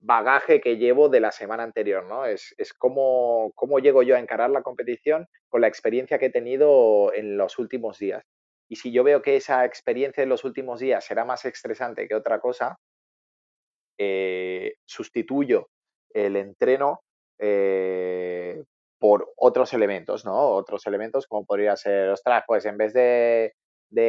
bagaje 0.00 0.60
que 0.60 0.76
llevo 0.76 1.08
de 1.08 1.20
la 1.20 1.32
semana 1.32 1.62
anterior, 1.62 2.04
¿no? 2.04 2.26
Es, 2.26 2.54
cómo 2.78 3.78
llego 3.80 4.02
yo 4.02 4.16
a 4.16 4.20
encarar 4.20 4.50
la 4.50 4.62
competición 4.62 5.26
con 5.48 5.60
la 5.60 5.68
experiencia 5.68 6.18
que 6.18 6.26
he 6.26 6.30
tenido 6.30 7.12
en 7.14 7.36
los 7.36 7.58
últimos 7.58 7.98
días. 7.98 8.24
Y 8.68 8.76
si 8.76 8.92
yo 8.92 9.04
veo 9.04 9.22
que 9.22 9.36
esa 9.36 9.64
experiencia 9.64 10.22
en 10.22 10.28
los 10.28 10.44
últimos 10.44 10.80
días 10.80 11.04
será 11.04 11.24
más 11.24 11.44
estresante 11.44 12.08
que 12.08 12.14
otra 12.14 12.40
cosa, 12.40 12.78
eh, 13.98 14.74
sustituyo 14.84 15.68
el 16.10 16.36
entreno 16.36 17.00
eh, 17.38 18.62
por 19.04 19.34
otros 19.36 19.74
elementos, 19.74 20.24
¿no? 20.24 20.34
Otros 20.52 20.86
elementos 20.86 21.26
como 21.26 21.44
podría 21.44 21.76
ser, 21.76 22.08
ostras, 22.08 22.42
pues 22.46 22.64
en 22.64 22.78
vez 22.78 22.94
de, 22.94 23.52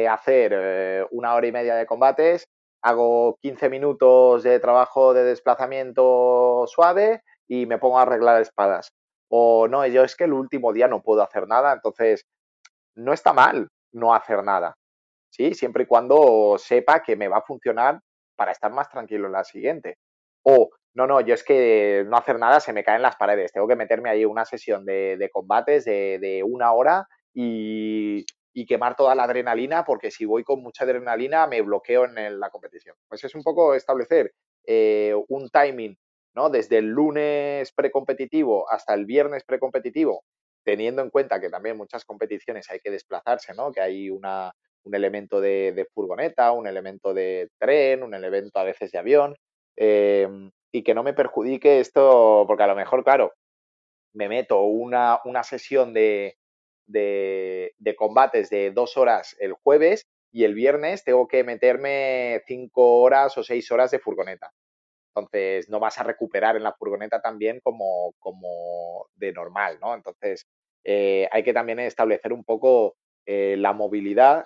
hacer 0.08 0.52
eh, 0.56 1.06
una 1.10 1.34
hora 1.34 1.46
y 1.46 1.52
media 1.52 1.74
de 1.74 1.84
combates, 1.84 2.46
hago 2.80 3.36
15 3.42 3.68
minutos 3.68 4.42
de 4.42 4.58
trabajo 4.58 5.12
de 5.12 5.24
desplazamiento 5.24 6.64
suave 6.66 7.20
y 7.46 7.66
me 7.66 7.76
pongo 7.76 7.98
a 7.98 8.02
arreglar 8.04 8.40
espadas. 8.40 8.88
O 9.28 9.68
no, 9.68 9.86
yo 9.86 10.02
es 10.02 10.16
que 10.16 10.24
el 10.24 10.32
último 10.32 10.72
día 10.72 10.88
no 10.88 11.02
puedo 11.02 11.20
hacer 11.20 11.46
nada, 11.46 11.74
entonces 11.74 12.24
no 12.94 13.12
está 13.12 13.34
mal 13.34 13.68
no 13.92 14.14
hacer 14.14 14.42
nada. 14.44 14.76
¿Sí? 15.30 15.52
Siempre 15.52 15.82
y 15.82 15.86
cuando 15.86 16.56
sepa 16.56 17.02
que 17.02 17.16
me 17.16 17.28
va 17.28 17.36
a 17.36 17.46
funcionar 17.46 18.00
para 18.34 18.52
estar 18.52 18.72
más 18.72 18.88
tranquilo 18.88 19.26
en 19.26 19.32
la 19.32 19.44
siguiente. 19.44 19.98
O, 20.42 20.70
no, 20.96 21.06
no, 21.06 21.20
yo 21.20 21.34
es 21.34 21.44
que 21.44 22.04
no 22.08 22.16
hacer 22.16 22.38
nada 22.38 22.58
se 22.58 22.72
me 22.72 22.82
caen 22.82 23.02
las 23.02 23.16
paredes. 23.16 23.52
Tengo 23.52 23.68
que 23.68 23.76
meterme 23.76 24.08
ahí 24.08 24.24
una 24.24 24.46
sesión 24.46 24.86
de, 24.86 25.28
combates 25.30 25.84
de, 25.84 26.42
una 26.42 26.72
hora 26.72 27.06
y, 27.34 28.24
quemar 28.66 28.96
toda 28.96 29.14
la 29.14 29.24
adrenalina, 29.24 29.84
porque 29.84 30.10
si 30.10 30.24
voy 30.24 30.42
con 30.42 30.62
mucha 30.62 30.84
adrenalina 30.84 31.46
me 31.46 31.60
bloqueo 31.60 32.06
en 32.06 32.40
la 32.40 32.48
competición. 32.48 32.96
Pues 33.08 33.22
es 33.24 33.34
un 33.34 33.42
poco 33.42 33.74
establecer 33.74 34.32
eh, 34.66 35.14
un 35.28 35.50
timing, 35.50 35.98
¿no? 36.34 36.48
Desde 36.48 36.78
el 36.78 36.86
lunes 36.86 37.70
precompetitivo 37.72 38.68
hasta 38.70 38.94
el 38.94 39.04
viernes 39.04 39.44
precompetitivo, 39.44 40.24
teniendo 40.64 41.02
en 41.02 41.10
cuenta 41.10 41.38
que 41.42 41.50
también 41.50 41.76
muchas 41.76 42.06
competiciones 42.06 42.70
hay 42.70 42.80
que 42.80 42.90
desplazarse, 42.90 43.52
¿no? 43.52 43.70
Que 43.70 43.82
hay 43.82 44.08
una, 44.08 44.50
un 44.84 44.94
elemento 44.94 45.42
de, 45.42 45.86
furgoneta, 45.92 46.52
un 46.52 46.66
elemento 46.66 47.12
de 47.12 47.50
tren, 47.58 48.02
un 48.02 48.14
elemento 48.14 48.58
a 48.58 48.64
veces 48.64 48.90
de 48.92 48.98
avión, 48.98 49.36
em, 49.76 50.50
y 50.76 50.82
que 50.82 50.94
no 50.94 51.02
me 51.02 51.14
perjudique 51.14 51.80
esto, 51.80 52.44
porque 52.46 52.62
a 52.64 52.66
lo 52.66 52.76
mejor, 52.76 53.02
claro, 53.02 53.32
me 54.12 54.28
meto 54.28 54.62
una, 54.62 55.20
una 55.24 55.42
sesión 55.42 55.94
de, 55.94 56.36
de, 56.86 57.72
combates 57.96 58.50
de 58.50 58.70
dos 58.72 58.98
horas 58.98 59.36
el 59.40 59.54
jueves 59.54 60.02
y 60.30 60.44
el 60.44 60.54
viernes 60.54 61.02
tengo 61.02 61.28
que 61.28 61.44
meterme 61.44 62.42
cinco 62.46 63.00
horas 63.00 63.38
o 63.38 63.42
seis 63.42 63.70
horas 63.70 63.90
de 63.90 63.98
furgoneta. 63.98 64.50
Entonces, 65.14 65.70
no 65.70 65.80
vas 65.80 65.98
a 65.98 66.02
recuperar 66.02 66.56
en 66.56 66.62
la 66.62 66.74
furgoneta 66.74 67.22
también 67.22 67.60
como, 67.62 68.12
como 68.18 69.06
de 69.14 69.32
normal, 69.32 69.78
¿no? 69.80 69.94
Entonces, 69.94 70.44
eh, 70.84 71.26
hay 71.32 71.42
que 71.42 71.54
también 71.54 71.80
establecer 71.80 72.34
un 72.34 72.44
poco 72.44 72.96
eh, 73.24 73.56
la 73.56 73.72
movilidad, 73.72 74.44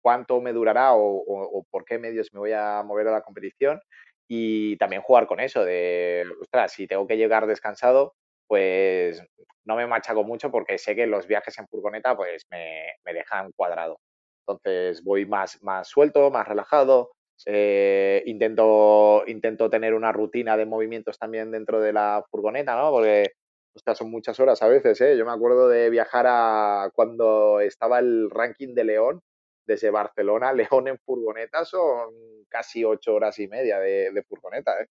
cuánto 0.00 0.40
me 0.40 0.52
durará 0.52 0.94
o, 0.94 1.66
por 1.72 1.84
qué 1.84 1.98
medios 1.98 2.32
me 2.32 2.38
voy 2.38 2.52
a 2.52 2.80
mover 2.84 3.08
a 3.08 3.10
la 3.10 3.22
competición 3.22 3.80
y 4.28 4.76
también 4.76 5.02
jugar 5.02 5.26
con 5.26 5.40
eso 5.40 5.64
de, 5.64 6.24
ostras, 6.40 6.72
si 6.72 6.86
tengo 6.86 7.06
que 7.06 7.16
llegar 7.16 7.46
descansado, 7.46 8.14
pues 8.46 9.22
no 9.64 9.76
me 9.76 9.86
machaco 9.86 10.24
mucho 10.24 10.50
porque 10.50 10.78
sé 10.78 10.94
que 10.94 11.06
los 11.06 11.26
viajes 11.26 11.58
en 11.58 11.68
furgoneta 11.68 12.16
pues 12.16 12.46
me, 12.50 13.12
dejan 13.12 13.52
cuadrado. 13.56 13.98
Entonces 14.46 15.02
voy 15.04 15.26
más, 15.26 15.62
más 15.62 15.88
suelto, 15.88 16.30
más 16.30 16.46
relajado, 16.46 17.10
eh, 17.46 18.22
intento, 18.26 19.24
intento 19.26 19.68
tener 19.70 19.94
una 19.94 20.12
rutina 20.12 20.56
de 20.56 20.66
movimientos 20.66 21.18
también 21.18 21.50
dentro 21.50 21.80
de 21.80 21.92
la 21.92 22.24
furgoneta, 22.30 22.76
¿no? 22.76 22.90
Porque 22.90 23.32
Ostras, 23.76 23.98
son 23.98 24.10
muchas 24.10 24.40
horas 24.40 24.62
a 24.62 24.68
veces, 24.68 24.98
¿eh? 25.02 25.18
Yo 25.18 25.26
me 25.26 25.32
acuerdo 25.32 25.68
de 25.68 25.90
viajar 25.90 26.24
a 26.26 26.90
cuando 26.94 27.60
estaba 27.60 27.98
el 27.98 28.30
ranking 28.30 28.74
de 28.74 28.84
León, 28.84 29.20
desde 29.66 29.90
Barcelona 29.90 30.52
León 30.52 30.88
en 30.88 30.98
furgoneta, 30.98 31.64
son 31.64 32.14
casi 32.48 32.84
ocho 32.84 33.14
horas 33.14 33.38
y 33.38 33.48
media 33.48 33.78
de, 33.78 34.24
furgoneta, 34.28 34.80
¿eh? 34.80 34.88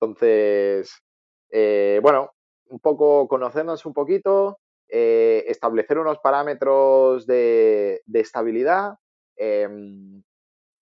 Entonces, 0.00 1.02
eh, 1.50 1.98
bueno, 2.02 2.32
un 2.66 2.78
poco 2.78 3.26
conocernos 3.26 3.84
un 3.84 3.92
poquito, 3.92 4.60
eh, 4.88 5.44
establecer 5.48 5.98
unos 5.98 6.18
parámetros 6.20 7.26
de, 7.26 8.02
estabilidad. 8.12 8.94
Em, 9.36 10.22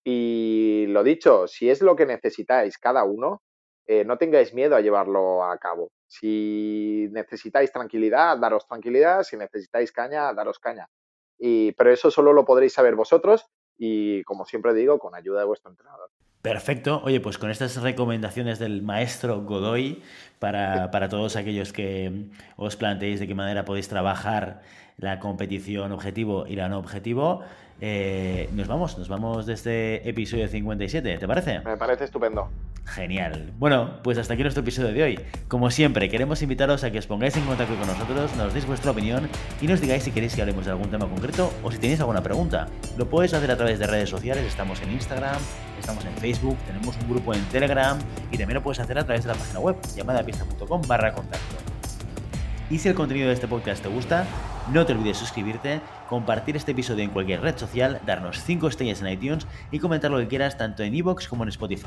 y 0.05 0.87
lo 0.88 1.02
dicho, 1.02 1.46
si 1.48 1.70
es 1.70 1.81
lo 1.83 1.96
que 1.96 2.07
necesitáis 2.07 2.79
cada 2.79 3.05
uno, 3.05 3.42
no 4.05 4.18
tengáis 4.18 4.52
miedo 4.52 4.74
a 4.74 4.81
llevarlo 4.81 5.44
a 5.44 5.57
cabo. 5.59 5.90
Si 6.09 7.09
necesitáis 7.11 7.72
tranquilidad, 7.72 8.38
daros 8.38 8.66
tranquilidad. 8.66 9.22
Si 9.22 9.37
necesitáis 9.37 9.92
caña, 9.92 10.33
daros 10.33 10.59
caña. 10.59 10.88
Y, 11.38 11.72
pero 11.72 11.92
eso 11.92 12.11
solo 12.11 12.33
lo 12.33 12.44
podréis 12.44 12.72
saber 12.72 12.94
vosotros 12.94 13.46
y, 13.79 14.22
como 14.25 14.46
siempre 14.46 14.75
digo, 14.75 14.99
con 14.99 15.14
ayuda 15.14 15.40
de 15.40 15.46
vuestro 15.46 15.70
entrenador. 15.70 16.11
Perfecto. 16.42 17.03
Oye, 17.05 17.20
pues 17.20 17.38
con 17.38 17.51
estas 17.51 17.83
recomendaciones 17.83 18.59
del 18.59 18.83
maestro 18.83 19.42
Godoy 19.42 20.03
para, 20.38 20.90
para 20.92 21.09
todos 21.09 21.35
aquellos 21.35 21.72
que 21.72 22.31
os 22.57 22.77
planteéis 22.77 23.18
de 23.18 23.27
qué 23.27 23.35
manera 23.35 23.64
podéis 23.64 23.88
trabajar 23.88 24.62
la 24.96 25.18
competición 25.18 25.92
objetivo 25.92 26.46
y 26.46 26.57
la 26.57 26.68
no 26.68 26.79
objetivo, 26.79 27.42
eh, 27.81 28.49
nos 28.53 28.69
vamos, 28.69 28.97
nos 28.97 29.09
vamos 29.09 29.47
de 29.47 29.53
este 29.53 30.09
episodio 30.09 30.49
57, 30.49 31.19
¿te 31.19 31.29
parece? 31.29 31.61
Me 31.61 31.77
parece 31.77 32.05
estupendo. 32.05 32.49
Genial. 32.87 33.53
Bueno, 33.59 33.99
pues 34.03 34.17
hasta 34.17 34.35
aquí 34.35 34.43
nuestro 34.43 34.62
episodio 34.62 34.93
de 34.93 35.03
hoy. 35.03 35.21
Como 35.49 35.71
siempre, 35.71 36.09
queremos 36.09 36.41
invitaros 36.41 36.85
a 36.85 36.91
que 36.91 37.01
os 37.01 37.07
pongáis 37.07 37.37
en 37.37 37.45
contacto 37.45 37.75
con 37.75 37.89
nosotros, 37.89 38.35
nos 38.37 38.55
deis 38.55 38.65
vuestra 38.65 38.93
opinión 38.93 39.29
y 39.61 39.67
nos 39.67 39.81
digáis 39.81 40.05
si 40.05 40.12
queréis 40.12 40.35
que 40.35 40.41
hablemos 40.41 40.65
de 40.65 40.71
algún 40.71 40.89
tema 40.89 41.07
concreto 41.09 41.53
o 41.65 41.71
si 41.71 41.79
tenéis 41.79 42.01
alguna 42.01 42.23
pregunta. 42.23 42.69
Lo 42.97 43.11
podéis 43.11 43.35
hacer 43.35 43.51
a 43.51 43.57
través 43.57 43.79
de 43.79 43.87
redes 43.89 44.09
sociales, 44.09 44.45
estamos 44.47 44.81
en 44.83 44.93
Instagram, 44.93 45.37
estamos 45.81 46.05
en 46.05 46.15
Facebook, 46.15 46.57
tenemos 46.67 46.97
un 46.97 47.11
grupo 47.11 47.35
en 47.35 47.43
Telegram 47.47 47.99
y 48.31 48.39
también 48.39 48.55
lo 48.55 48.62
puedes 48.62 48.79
hacer 48.79 48.99
a 48.99 49.05
través 49.05 49.25
de 49.25 49.33
la 49.33 49.35
página 49.35 49.59
web 49.59 49.77
llamadapista.com 49.97 50.83
barra 50.87 51.12
contacto. 51.12 51.57
Y 52.71 52.79
si 52.79 52.89
el 52.89 52.95
contenido 52.95 53.29
de 53.29 53.35
este 53.35 53.49
podcast 53.49 53.83
te 53.83 53.89
gusta, 53.89 54.27
no 54.72 54.85
te 54.85 54.92
olvides 54.92 55.16
suscribirte, 55.16 55.81
compartir 56.09 56.57
este 56.57 56.72
episodio 56.72 57.05
en 57.05 57.11
cualquier 57.11 57.40
red 57.40 57.57
social, 57.57 58.00
darnos 58.05 58.42
5 58.42 58.68
estrellas 58.68 59.00
en 59.00 59.09
iTunes 59.09 59.46
y 59.70 59.79
comentar 59.79 60.11
lo 60.11 60.18
que 60.18 60.29
quieras 60.29 60.59
tanto 60.59 60.83
en 60.83 60.94
iVoox 60.94 61.29
como 61.29 61.44
en 61.44 61.50
Spotify. 61.50 61.87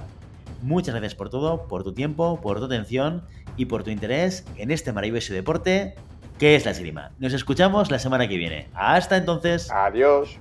Muchas 0.61 0.95
gracias 0.95 1.15
por 1.15 1.29
todo, 1.29 1.67
por 1.67 1.83
tu 1.83 1.93
tiempo, 1.93 2.39
por 2.41 2.59
tu 2.59 2.65
atención 2.65 3.23
y 3.57 3.65
por 3.65 3.83
tu 3.83 3.89
interés 3.89 4.45
en 4.57 4.71
este 4.71 4.93
maravilloso 4.93 5.33
deporte 5.33 5.95
que 6.37 6.55
es 6.55 6.65
la 6.65 6.71
esgrima. 6.71 7.11
Nos 7.19 7.33
escuchamos 7.33 7.91
la 7.91 7.99
semana 7.99 8.27
que 8.27 8.37
viene. 8.37 8.69
Hasta 8.73 9.17
entonces. 9.17 9.69
Adiós. 9.71 10.39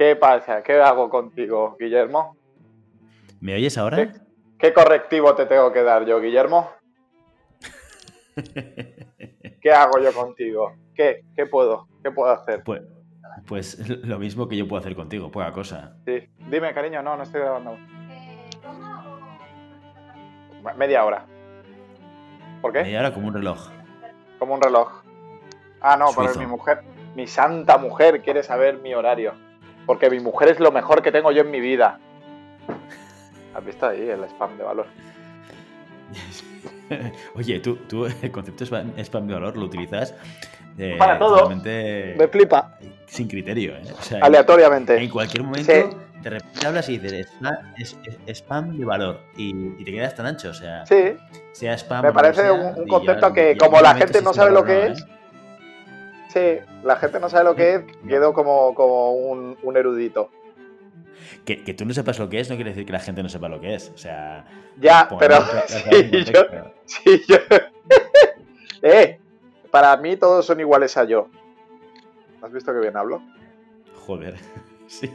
¿Qué 0.00 0.16
pasa? 0.16 0.62
¿Qué 0.62 0.80
hago 0.80 1.10
contigo, 1.10 1.76
Guillermo? 1.78 2.34
¿Me 3.38 3.54
oyes 3.54 3.76
ahora? 3.76 4.10
¿Qué, 4.58 4.72
correctivo 4.72 5.34
te 5.34 5.44
tengo 5.44 5.70
que 5.74 5.82
dar 5.82 6.06
yo, 6.06 6.18
Guillermo? 6.22 6.70
¿Qué 9.60 9.70
hago 9.70 10.00
yo 10.02 10.10
contigo? 10.14 10.72
¿Qué? 10.94 11.26
¿Qué 11.36 11.44
puedo? 11.44 11.86
¿Qué 12.02 12.10
puedo 12.12 12.32
hacer? 12.32 12.62
Pues, 12.64 12.80
pues 13.46 13.90
lo 13.90 14.18
mismo 14.18 14.48
que 14.48 14.56
yo 14.56 14.66
puedo 14.66 14.80
hacer 14.80 14.96
contigo, 14.96 15.30
poca 15.30 15.52
cosa. 15.52 15.94
Sí. 16.06 16.30
Dime, 16.48 16.72
cariño, 16.72 17.02
no, 17.02 17.18
no 17.18 17.22
estoy 17.22 17.42
grabando. 17.42 17.76
Media 20.78 21.04
hora. 21.04 21.26
¿Por 22.62 22.72
qué? 22.72 22.84
Media 22.84 23.00
hora 23.00 23.12
como 23.12 23.28
un 23.28 23.34
reloj. 23.34 23.68
Como 24.38 24.54
un 24.54 24.62
reloj. 24.62 25.02
Ah, 25.82 25.98
no, 25.98 26.06
pero 26.16 26.34
mi 26.36 26.46
mujer, 26.46 26.84
mi 27.14 27.26
santa 27.26 27.76
mujer 27.76 28.22
quiere 28.22 28.42
saber 28.42 28.78
mi 28.78 28.94
horario 28.94 29.49
porque 29.86 30.10
mi 30.10 30.20
mujer 30.20 30.50
es 30.50 30.60
lo 30.60 30.72
mejor 30.72 31.02
que 31.02 31.12
tengo 31.12 31.32
yo 31.32 31.42
en 31.42 31.50
mi 31.50 31.60
vida. 31.60 31.98
¿Has 33.54 33.64
visto 33.64 33.86
ahí 33.86 34.08
el 34.08 34.24
spam 34.24 34.56
de 34.56 34.64
valor? 34.64 34.86
Oye, 37.36 37.60
tú, 37.60 37.76
tú 37.88 38.06
el 38.06 38.30
concepto 38.30 38.64
spam 38.64 39.26
de 39.26 39.34
valor 39.34 39.56
lo 39.56 39.66
utilizas 39.66 40.14
eh, 40.78 40.96
para 40.98 41.18
todo. 41.18 41.50
Me 41.50 42.28
flipa. 42.28 42.78
Sin 43.06 43.28
criterio, 43.28 43.76
¿eh? 43.76 43.82
Aleatoriamente. 44.20 44.96
En 44.96 45.10
cualquier 45.10 45.42
momento 45.42 45.72
de 46.22 46.30
repente 46.30 46.66
hablas 46.66 46.88
y 46.88 46.98
dices 46.98 47.28
spam 48.28 48.76
de 48.76 48.84
valor 48.84 49.20
y, 49.36 49.82
te 49.84 49.90
quedas 49.90 50.14
tan 50.14 50.26
ancho, 50.26 50.50
o 50.50 50.54
sea, 50.54 50.84
sí. 50.86 51.16
sea 51.52 51.76
spam. 51.78 52.04
Me 52.04 52.12
parece 52.12 52.50
un, 52.50 52.86
concepto 52.86 53.32
que, 53.32 53.56
como 53.56 53.80
la 53.80 53.94
gente 53.94 54.20
no 54.22 54.34
sabe 54.34 54.50
lo 54.50 54.64
que 54.64 54.88
es, 54.88 55.06
Sí, 56.32 56.58
la 56.84 56.94
gente 56.94 57.18
no 57.18 57.28
sabe 57.28 57.44
lo 57.44 57.56
que 57.56 57.74
es, 57.74 57.82
quedo 58.06 58.32
como, 58.32 58.72
como 58.74 59.14
un, 59.14 59.76
erudito. 59.76 60.30
Que, 61.44 61.56
tú 61.74 61.84
no 61.84 61.92
sepas 61.92 62.20
lo 62.20 62.28
que 62.28 62.38
es 62.38 62.48
no 62.48 62.54
quiere 62.54 62.70
decir 62.70 62.86
que 62.86 62.92
la 62.92 63.00
gente 63.00 63.20
no 63.20 63.28
sepa 63.28 63.48
lo 63.48 63.60
que 63.60 63.74
es. 63.74 63.90
O 63.92 63.98
sea. 63.98 64.44
Ya, 64.78 65.08
pero. 65.18 65.38
Sí, 65.66 66.24
yo, 66.24 66.42
sí, 66.84 67.22
yo. 67.28 67.36
eh, 68.82 69.18
para 69.72 69.96
mí 69.96 70.16
todos 70.16 70.46
son 70.46 70.60
iguales 70.60 70.96
a 70.96 71.04
yo. 71.04 71.28
¿Has 72.42 72.52
visto 72.52 72.72
que 72.72 72.78
bien 72.78 72.96
hablo? 72.96 73.22
Joder, 74.06 74.36
sí. 74.86 75.10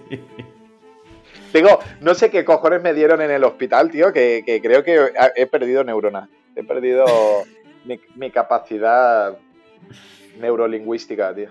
Digo, 1.54 1.80
no 2.01 2.13
sé 2.13 2.30
qué 2.30 2.43
cojones 2.43 2.82
me 2.82 2.93
dieron 2.93 3.21
en 3.21 3.32
el 3.32 3.45
hospital, 3.45 3.89
tío, 3.89 4.12
que, 4.12 4.43
creo 4.62 4.84
que 4.84 5.13
he 5.38 5.45
perdido 5.45 5.86
neuronas. 5.86 6.28
He 6.58 6.63
perdido 6.63 7.06
mi 8.15 8.32
capacidad 8.32 9.38
neurolingüística, 10.39 11.34
tío. 11.34 11.50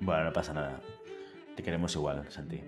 Bueno, 0.00 0.24
no 0.24 0.32
pasa 0.32 0.52
nada. 0.52 0.80
Te 1.56 1.62
queremos 1.62 1.94
igual, 1.94 2.24
Santi. 2.30 2.60